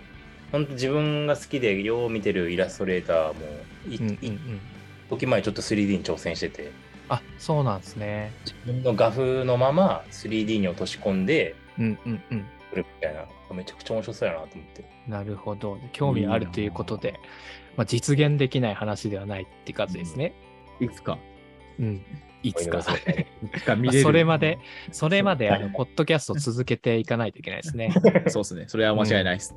[0.51, 3.33] 本当自分が好きでよう見てるイラストレーターも、
[3.89, 4.59] いうんうんういん。
[5.09, 6.71] 時前ちょっと 3D に挑戦してて、
[7.09, 8.31] あ、そうなんですね。
[8.45, 12.45] 自分の画風のまま 3D に落とし込んでうんうんうん。
[12.75, 14.83] みたいな、めちゃくちゃ面白そうやなと思って。
[15.07, 15.77] なるほど。
[15.91, 17.19] 興味あるということで、
[17.75, 20.33] まあ、実現できない話ではないって感じですね。
[20.79, 21.17] いつか。
[21.79, 22.05] うん。
[22.43, 22.81] いつか。
[22.83, 24.03] つか見まあれる。
[24.03, 24.59] それまで、
[24.91, 27.91] それまで、はいあの、ポッドキャスト続けていかないといけないですね。
[28.27, 28.65] そうですね。
[28.67, 29.55] それは間違いないです。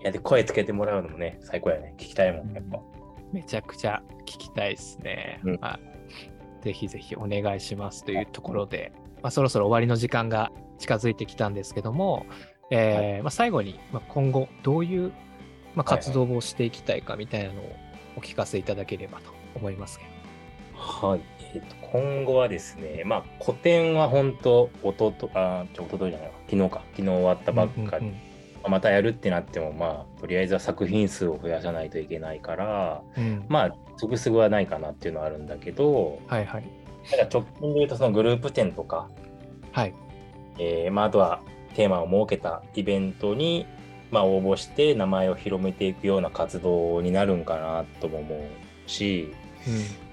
[0.00, 1.94] いや、で、声つけてもらうのもね、最高やね。
[1.96, 2.80] 聞きたいもん、やっぱ。
[3.32, 5.40] めちゃくちゃ聞きたいですね。
[5.44, 5.94] うんはい。
[6.64, 12.26] ぜひぜひお願いしますというところで、まあ、そろそろ終わりの時間が近づいてきたんですけども、
[12.70, 15.12] えーまあ、最後に、まあ、今後どういう、
[15.74, 17.76] まあ、活動をしていきたいかみたいなのを
[18.16, 20.80] お聞かせいただければと思いますけど。
[20.80, 21.20] はい。
[21.54, 26.34] えっ、と、今後はですね、まあ、古典は本当、おとと、あ、ちょ、おとといじゃないわ。
[26.48, 26.82] 昨日か。
[26.92, 28.06] 昨日終わったばっかり。
[28.06, 28.34] うん
[28.68, 36.64] またやるってなっても、まあ、とりあえずは作品数を増やさないといけないから、うんうんまあ、すぐすぐはないかなっていうのはあるんだけど、はいはい。
[37.10, 39.08] ただ直近で言うと、そのグループ展とか、
[39.72, 39.94] はい。
[40.58, 41.42] えーまあ、あとは
[41.74, 43.66] テーマを設けたイベントに、
[44.10, 49.32] まあ、応募して名前を広めていくような活動になるんかなとも思うし、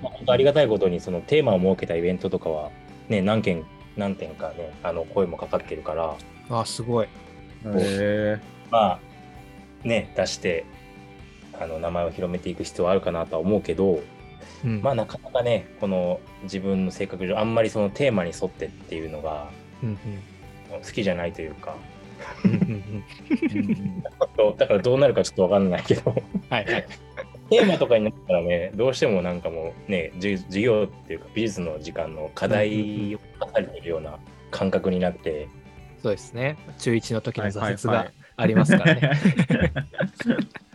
[0.01, 2.71] まあ、本当ありがたいことにそのテーマを設けたイベントとかは、
[3.09, 3.63] ね、何件
[3.97, 6.15] 何点かねあの声もかかってるから
[6.49, 7.07] うん、あ、すごい。
[7.65, 8.39] へ
[8.71, 8.99] まあ
[9.83, 10.65] ね出して
[11.59, 14.01] あの名前を広めていく必要はあるかなとは思うけど、
[14.65, 14.81] うん。
[14.81, 19.49] まあなかなかねこの自分の性格上あんまりそのテーマに沿ってっていうのが
[19.83, 19.97] うん
[20.77, 21.75] 好きじゃないというか
[24.57, 26.15] だからどうなるかちょっとわかんないけど
[26.49, 26.85] はいはい。
[27.49, 34.17] テーマとかになったらねどうしてもなんかもうねじ授業っていうか美術の時間の課題を課されてるような
[34.51, 35.47] 感覚になって、
[36.01, 36.57] そうですね。
[36.77, 39.11] 中1の時の挫折がありますからね。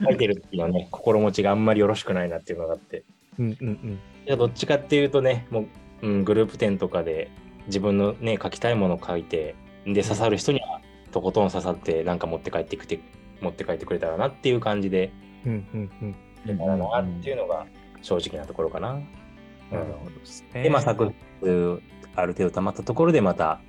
[0.04, 3.04] 書いてる時のね心持ちがあんまりよろしくないなっていうのがあって
[3.38, 3.98] うんうんうん。
[4.26, 5.66] いやどっちかっていうとね、も
[6.02, 7.30] う、うん、グループ展とかで
[7.66, 9.54] 自分のね、書きたいものを書いて、
[9.86, 10.80] で、刺さる人には
[11.12, 13.00] とことん刺さって、なんか持って帰ってきて、
[13.40, 15.12] 持って帰ってくれたらなっていう感じで、
[15.44, 16.10] うんうんうん。
[16.10, 16.14] い
[16.46, 17.66] けたらなっていうのが
[18.02, 18.94] 正直なところかな。
[19.70, 20.62] なるほどですね。
[20.62, 21.80] で、まあ、作数
[22.14, 23.60] ある程度溜まったところで、また、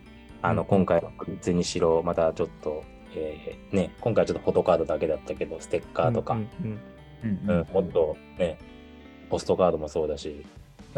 [0.41, 2.83] あの、うん今回のグッズにしろ、またちょっと、
[3.15, 8.59] えーね、今回はちょっとフォトカードだけだったけど、ステッカーとか、もっとね、
[9.29, 10.45] ポストカードもそうだし、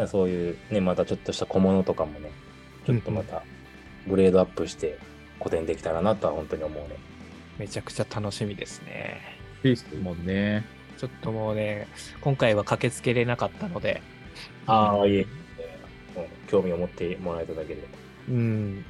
[0.06, 2.30] そういうね、またちょっとした小物とかもね、
[2.86, 3.42] ちょっとまた
[4.08, 4.98] グレードアップして
[5.40, 6.96] 個展できたらなとは本当に思うね。
[7.58, 9.20] めちゃくちゃ楽しみですね。
[9.64, 10.64] いいっすもんね。
[10.96, 11.88] ちょっともうね、
[12.20, 14.02] 今回は駆けつけれなかったので、
[14.66, 15.28] ああ、いえ、うん
[16.48, 17.82] 興味を持ってもらえただけで。
[18.28, 18.84] うん、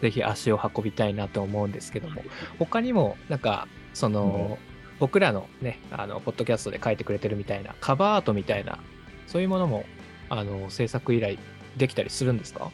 [0.00, 2.22] ぜひ足を運びたいなと思うんですけども、
[2.58, 4.58] 他にも、なんか、その、
[4.98, 8.78] 僕らのね、あの、ポッドキャストで書いてくれてるみたいな、カバーアートみたいな、
[9.26, 9.84] そういうものも、
[10.30, 11.38] あの、制作依頼
[11.76, 12.70] できたりするんですか？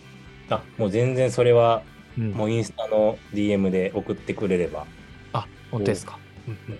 [0.50, 1.82] あ、もう全然それは、
[2.18, 2.32] うん。
[2.32, 4.86] もうインスタの DM で送ってくれれば、
[5.32, 6.18] あ、本当ですか。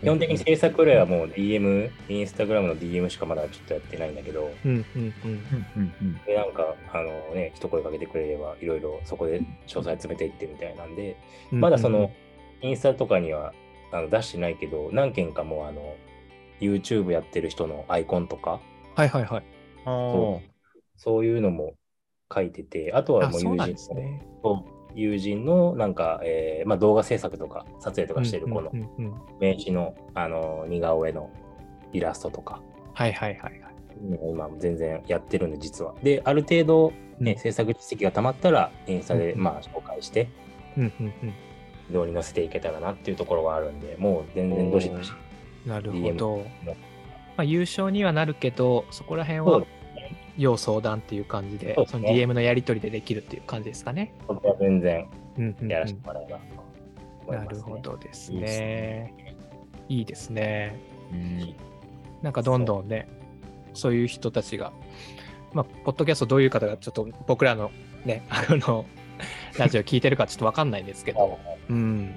[0.01, 5.13] 基本的に制作依頼はもう DM、インスタグラムの DM しかまだちょっとやってないんだけど、うんうんうん。
[5.25, 6.21] うんうんうん。
[6.25, 11.17] で、なんか、あのね、一声かけてくれれば、いろいろそこで詳細詰めていってみたいなんで、
[11.51, 12.11] まだその、
[12.63, 13.53] インスタとかには
[13.93, 15.97] あの出してないけど、何件かもうあの、
[16.61, 18.61] YouTube やってる人のアイコンとか、
[18.95, 19.45] はいはいはい。
[19.85, 20.43] あそ
[20.97, 21.75] そういうのも
[22.35, 24.23] 書いてて、あとはあ、もう友人ですね。
[24.95, 28.71] 友人のなんか、えーまあ、動画制作とか撮影とかしてるこの
[29.41, 31.31] 名刺のあの似顔絵の
[31.93, 32.61] イラストとか、
[32.95, 33.79] はいはいはいはい。
[34.31, 35.95] 今全然やってるんで、実は。
[36.03, 40.29] で、ある程度、ね、うん制作実績がたまったら、インスタで、うんまあ、紹介して、
[40.77, 41.13] うんうん
[41.91, 45.11] どうに載せていけたらなっていうところがあるんで、もう全然どしどし。
[45.65, 45.71] うん。
[45.71, 46.37] なるほど。
[46.37, 46.75] もま
[47.39, 49.63] あ、優勝にはなるけど、そこら辺は
[50.39, 54.15] 要相談っていう感じで、そうですねその DM のやり取りでできるっていう感じですかね。
[54.27, 56.45] そこは全然うんうんうんやらせてもらえばと
[57.27, 59.35] 思いなます、ねるほどですいいですね。
[59.89, 60.77] いいですね。
[61.13, 61.55] うん
[62.23, 63.09] なんかどんどんね、
[63.75, 64.73] そういう人たちが、
[65.53, 67.71] まあ、ポッドキャストどういう方がちょっと僕らの
[68.05, 68.85] ね、 あの、
[69.57, 72.15] ラジオ聞いてるかちょっとわかんないんですけど、うん、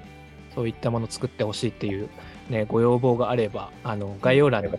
[0.54, 2.08] そういったものを作ってほしいっていう、
[2.50, 4.70] ね、ご要望があれば、あの概要欄に、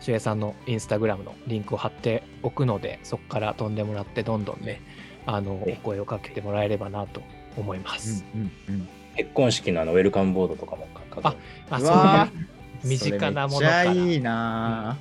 [0.00, 4.80] 周平さんのインスタグラムのリンクを貼っておくので、そこから飛んでもらって、どんどんね、
[5.26, 7.22] あの、お声をかけてもらえればなと
[7.56, 8.24] 思います。
[8.34, 11.34] うんうん結婚式のあのウェルカムボードとかも書くあ
[11.70, 13.82] あ、そううわいう身近なものから。
[13.82, 14.96] それめっちゃいいな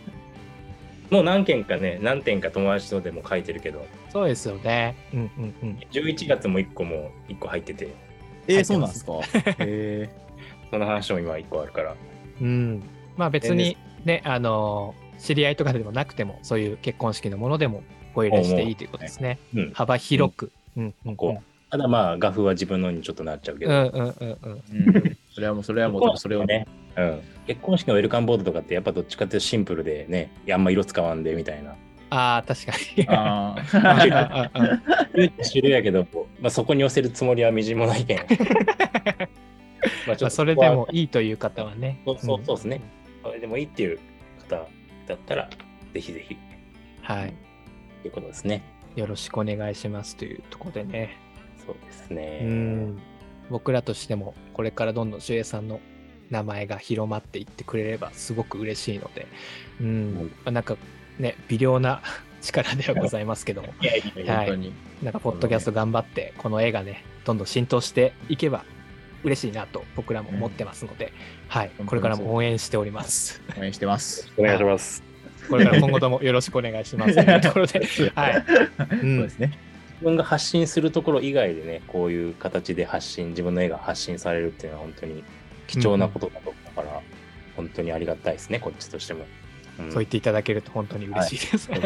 [1.12, 4.96] もう何件かね、何点か友達とでも書いてるけど、そうですよね。
[5.14, 5.80] うんうんうん。
[5.92, 7.94] 11月も1個も1個入ってて、
[8.48, 9.14] えー、そうなんですか？
[9.60, 10.10] え
[10.72, 11.96] その話も今1個あるから。
[12.42, 12.82] うん。
[13.16, 13.78] まあ別に
[14.08, 17.84] ね、あの、知り合いとかでもなくても、そういう結婚式のものでも
[18.16, 19.38] ご依頼していいということですね。
[19.54, 19.72] うん。
[19.74, 20.52] 幅広く。
[20.76, 21.16] うんうんうん。
[21.16, 24.58] こうただまあ、画風は自分のにちょっとなっちゃうけど、うんうんうんうん。
[24.60, 26.66] ーうん、それはもう、それはもう、それをね。
[26.96, 27.22] うん。
[27.46, 31.76] 結婚式のウェルカムボードとかってやっぱどっちかっていうとシンプルでね、あんま色使わんでみたいな。
[32.10, 33.06] ああ、確かに。
[33.10, 34.82] あうんーうんうん
[35.16, 36.08] 言うて種類やけど、
[36.40, 38.20] まあ、そこに寄せるつもりはみじんもないけん。
[40.08, 42.00] まあそれでもいいという方はね。
[42.06, 42.82] そうそうそうですね。
[43.28, 44.00] それでもいいっていう
[44.40, 44.68] 方
[45.08, 45.50] だったら、
[45.94, 46.38] ぜひぜひ
[47.02, 47.34] はい。
[48.02, 48.64] ということですね。
[48.96, 51.18] よろしくお願いしますというところでね。
[51.66, 52.40] そうですね。
[52.44, 53.00] うん。
[53.50, 55.82] 僕らとしても、これからどんどん守衛さんの
[56.30, 59.28] 名前が広まっていってくれればすごく嬉しいので、
[59.82, 59.88] うん。
[59.88, 60.78] うんまあなんか
[61.20, 62.02] ね、微量な
[62.42, 64.74] 力ではございますけども、いやいやいやはい。
[65.04, 68.64] なんか、ポッドキャスト頑張って、この絵がね、どんどん浸透していけば
[69.24, 71.14] 嬉しいなと僕らも思ってますので、
[71.48, 71.72] はい。
[71.86, 73.42] これからも応援しております。
[73.60, 74.32] 応援してます。
[74.38, 75.04] お願いします。
[75.50, 77.14] これから今後ともよろしくお願いします。
[77.14, 77.80] というところで、
[78.16, 78.46] はい。
[78.46, 79.58] そうですね。
[79.98, 85.24] 自分が発信するところ以外でね、こういう形で発信、自分の絵が発信されるっていうのは本当に
[85.66, 87.02] 貴重なことだと思うから、
[87.56, 89.22] 本当にありがたいですね、こっちとしても。
[89.22, 89.28] うん
[89.78, 91.68] そう言っていただけると本当に嬉しいです。
[91.70, 91.78] ちょ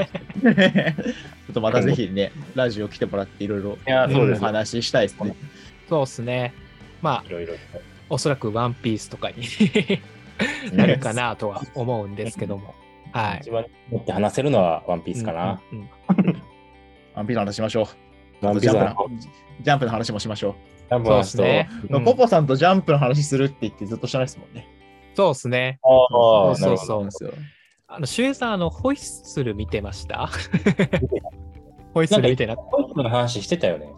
[1.52, 5.36] っとまたぜひね、ラジオ来てもらっていろいろお話ししたいですね。
[5.90, 6.54] そうですね。
[7.02, 7.54] まあい、ろいろ。
[8.10, 9.44] おそらくワンピースとかに
[10.76, 12.74] なるかなとは思うんですけども。
[13.14, 13.52] はい一。
[13.52, 15.62] 番持って話せるのはワンピースかな。
[15.72, 15.90] うんうん
[17.14, 17.90] ワンピースの話しましょ
[18.42, 18.46] う。
[18.46, 19.20] ワンピースのジャンプの
[19.62, 20.56] ジャンプの話もしましょ
[20.90, 21.70] ジャンプの話と、そうですね。
[21.90, 21.98] う。
[21.98, 24.68] うんポポさんとジャンプの話するって言ってずっとしてないですもんね。
[25.14, 25.80] そうですね。
[25.84, 27.00] ああ、そうそうなるほど。
[27.00, 27.32] なんですよ。
[27.88, 30.30] あの、シュエさん、あの、ホイッスル見てました？
[31.94, 33.90] ホイッスル見てなホイップの話してたよね。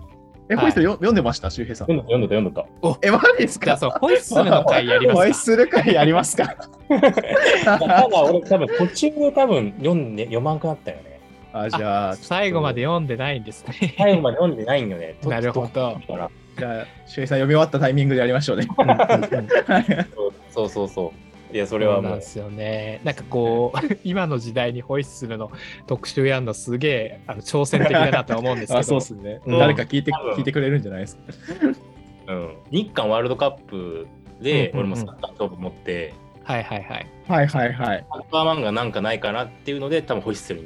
[0.53, 1.49] え、はいホイッスルよ読んでました？
[1.49, 1.87] 周平さん。
[1.87, 3.65] 読んでた、読んでた、読んでえ、マジですか？
[3.65, 5.21] じゃあ、そう、ホイッスルの回やりますか？
[5.21, 6.55] ホイッスル会やりますか？
[7.65, 7.79] た。
[7.79, 11.19] ただ、俺多分途中で多分読んで、読まんくなったよね。
[11.53, 13.93] あ、じゃあ、最後まで読んでないんですね。
[13.97, 15.15] 最後まで読んでないんよね。
[15.25, 18.67] なるほどだからっとじゃあ、周平さん読み終わったタイミングでやりましょうね。
[20.51, 21.11] そうそうそう。
[21.53, 22.25] いや、それはもうそうなんで。
[22.25, 23.01] すよね。
[23.03, 25.51] なんかこう、 今の時代にホイッスルの
[25.87, 28.79] 特集やるのすげえあの挑戦的だなとは思うんですけど。
[28.79, 29.39] あ、そうですね。
[29.45, 31.17] うん誰か聞いて聞いてくれるんじゃないです
[32.25, 32.33] か？
[32.33, 34.07] うん、日韓ワールドカップ
[34.41, 37.07] で、俺もサッカー勝負持って、はいはいはい。
[37.27, 38.05] はいはいはい。
[38.09, 40.61] サッカー漫画なんかないかなっていうので、多分ホイッスル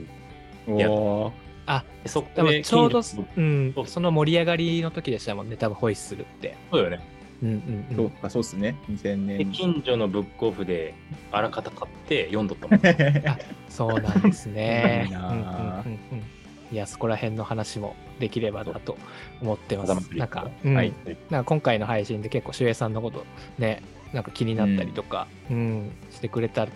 [0.67, 0.79] に。
[0.79, 1.33] やおー
[1.65, 3.01] あ、でそこ多分でちょうど
[3.35, 6.55] うんその盛り上がりの時でしたもんね、多分ホイッスルって。
[6.71, 6.99] そうよね。
[7.43, 7.95] うんうんう。
[7.95, 8.75] そうんか、そうですね。
[8.89, 9.51] 2000で年。
[9.51, 10.93] 近所のブックオフで
[11.31, 12.81] あらかた買って読んどったもん。
[13.69, 15.05] そうなんですね。
[15.09, 16.23] いいなあうんうんうんうん
[16.71, 18.97] いや、そこら辺の話もできればなと
[19.41, 20.13] 思ってます。
[20.15, 20.93] なんか、うんはい。
[21.29, 23.25] なんか今回の配信で結構、守衛さんのこと
[23.57, 23.81] ね、
[24.13, 26.67] なんか気になったりとか、うん、してくれた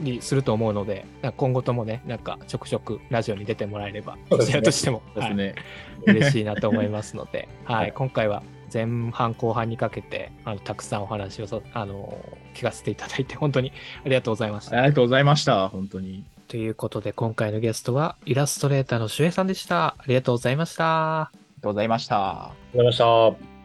[0.00, 5.54] りすると思うので、なんか今後ともね、なんかちょくちょくラジオに出てもらえれば、こそうですねちらとしても、ですね。
[6.06, 8.42] 嬉しいなと思いますので、は、はいい今回は
[8.72, 12.18] 前半後半にかけて、あのたくさんお話をそあの
[12.54, 13.72] 聞かせていただいて、本当に
[14.04, 14.78] ありがとうございました。
[14.78, 15.68] ありがとうございました。
[15.68, 16.24] 本当に。
[16.48, 19.96] ということで、今回のゲストはイラストレーターの守衛さんでした。
[19.98, 21.20] ありがとうございました。
[21.20, 22.16] ありがとうございました。
[22.16, 23.58] ありがとうございました。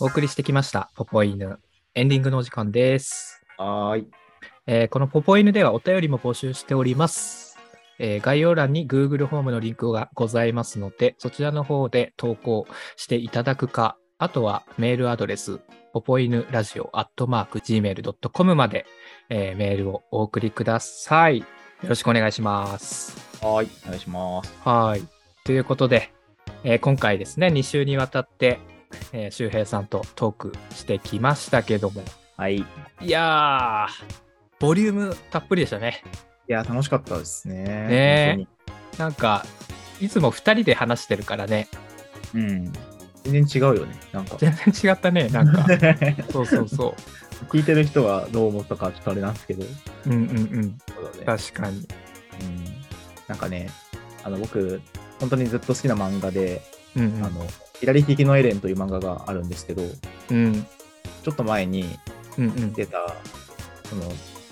[0.00, 1.58] お送りしてきました、ポポ犬。
[1.94, 3.42] エンディングのお時間です。
[3.56, 4.06] はーい。
[4.66, 7.47] えーこのポポ犬ではお便りも募集しております。
[7.98, 15.60] えー概要欄に Google フォームのリンクがございますので、そちらの方で投稿していただくか、あとはメールアドレス、
[15.92, 18.86] ポポイヌラジオアットマーク Gmail.com まで、
[19.30, 21.38] えーメールをお送りください。
[21.38, 21.44] よ
[21.88, 23.16] ろしくお願いします。
[23.44, 23.70] はーい。
[23.84, 24.52] お願いします。
[24.64, 25.02] はい。
[25.44, 26.12] ということで、
[26.64, 28.58] えー今回ですね、2週にわたって、
[29.12, 32.02] えー周平さんとトークしてきましたけども、
[32.36, 32.56] はい。
[32.58, 32.64] い
[33.02, 34.04] いやー、
[34.60, 36.02] ボリュームたっぷりでしたね。
[36.52, 37.64] や、楽しかったですね。
[37.64, 38.48] ね
[38.98, 39.44] なんか、
[40.00, 41.68] いつも2人で話してるからね、
[42.34, 42.72] うん。
[43.24, 43.96] 全然違うよね。
[44.12, 44.36] なんか。
[44.38, 45.66] 全然違ったね、なんか。
[46.32, 46.94] そうそうそ
[47.50, 49.64] 聞いてる人はどう思ったかちょっとあれなんですけど。
[49.64, 49.66] う。
[50.06, 50.22] うんうんう
[50.60, 50.78] ん。
[50.88, 51.24] そうだね。
[51.24, 51.78] 確かに。
[51.78, 51.86] うん。
[53.26, 53.70] なんかね、
[54.24, 54.80] あの、僕、
[55.20, 56.62] 本当にずっと好きな漫画で、
[56.96, 57.46] うんうんあの、
[57.80, 59.82] 左利きのエレンという漫画があるんですけど、
[60.30, 60.66] うん
[61.22, 61.98] ちょっと前に
[62.38, 63.14] うんうん出た、
[63.84, 64.02] その、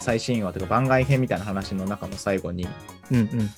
[0.07, 2.71] 最新話というか番外編みたいな話の中の最後に、ね、
[3.11, 3.51] うんうん。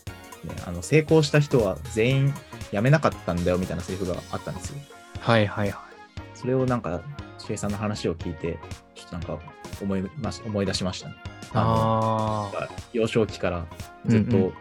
[0.66, 2.34] あの成功した人は全員
[2.70, 4.78] 辞めなかったんだよみたいなセリフがあったんですよ。
[5.20, 5.84] はいはいは
[6.32, 7.02] それをなんか、
[7.36, 8.58] しげさんの話を聞いて、
[8.94, 9.38] ちょっとなんか
[9.82, 11.16] 思いまし思い出しましたね。
[11.16, 11.26] い。
[11.52, 13.66] ああの幼少期から
[14.06, 14.52] ずっと、うんう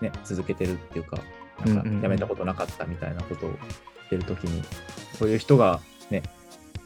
[0.00, 1.18] ね続けてるっていうか、
[1.64, 3.58] なんかうんうんうん辞めたことなかったみたいなことを言
[4.06, 4.62] ってるときに、
[5.18, 6.24] こういう人がね、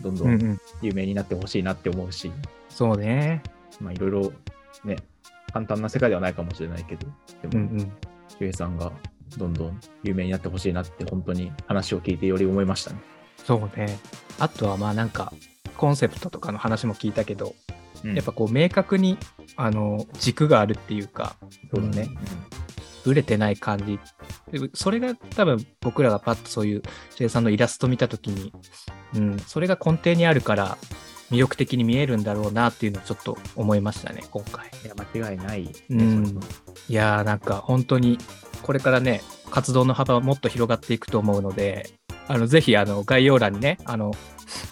[0.03, 0.18] どんあ。
[0.18, 0.61] どうんうんん。
[0.82, 2.30] 有名になってほしいなって思うし、
[2.68, 3.42] そうね。
[3.81, 4.33] まあいろいろ
[4.85, 4.97] ね、
[5.53, 7.07] 簡単な世界ではないかもしれないけど、
[7.43, 7.93] でも、うんうん。
[8.39, 8.91] ひゅうえさんが
[9.37, 13.01] どんどん有名になってほしいなって本当に話を聞いてより思いましたね。
[13.45, 13.99] そうね。
[14.39, 15.33] あとはまあなんか、
[15.77, 17.55] コンセプトとかの話も聞いたけど、
[18.05, 19.16] うんやっぱこう明確に
[19.57, 21.37] あの軸があるっていうか、
[21.72, 22.09] そうだね。
[23.05, 23.99] ぶれてない感じ。
[24.51, 26.83] でそれが多分僕らがパッとそういう
[27.14, 28.53] シェイさんのイラスト見たときに、
[29.14, 30.79] うん、それが根底にあるから
[31.35, 34.68] 魅力的に見えるんだろうなっていうのをちょっと思いましたね、今回。
[34.85, 35.72] いや、間違いない、ね。
[35.91, 36.41] うん
[36.89, 38.18] いやーなんか本当に
[38.62, 41.91] これからね、活動の幅はもっと広がっていくと思うので、
[42.28, 44.12] あのぜひあの概要欄にね、あの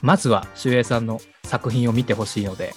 [0.02, 2.74] まずは周平さんの作品を見てほしいので、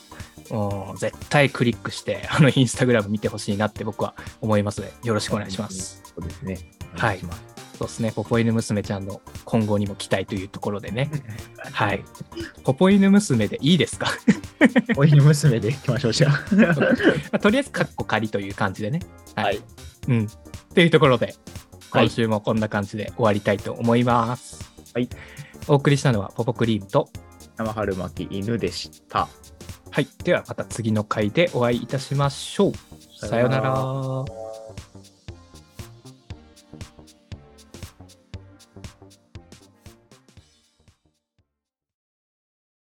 [0.51, 6.01] うん絶対クリックして、あのインスタグラム見てほしいなって僕は思いますので、よろしくお願いします。
[6.05, 6.57] そうですね。
[6.93, 11.09] はいお願しますそうですね、ポポ犬娘ちゃんの今後にも期待というところでね。
[11.73, 12.03] はい。
[12.63, 14.07] ポポ犬娘でいいですか？
[14.95, 16.55] お犬娘でいきましょう、じゃあ。
[16.55, 16.69] ま
[17.33, 18.99] あとりあえず、カッコ仮という感じでね。
[19.35, 19.59] はい。
[20.07, 20.25] うん。
[20.25, 21.35] っていうところで、はい
[21.91, 24.69] 今週もこんな感じで終わりたいと思います。
[24.93, 25.07] はい。
[25.67, 27.09] お送りしたのはポポクリームと、
[27.55, 29.29] 生春巻き犬でした。
[29.91, 30.07] はい。
[30.25, 32.73] ではまた次の回でお会いいたしましょう。
[33.27, 34.44] さようなら。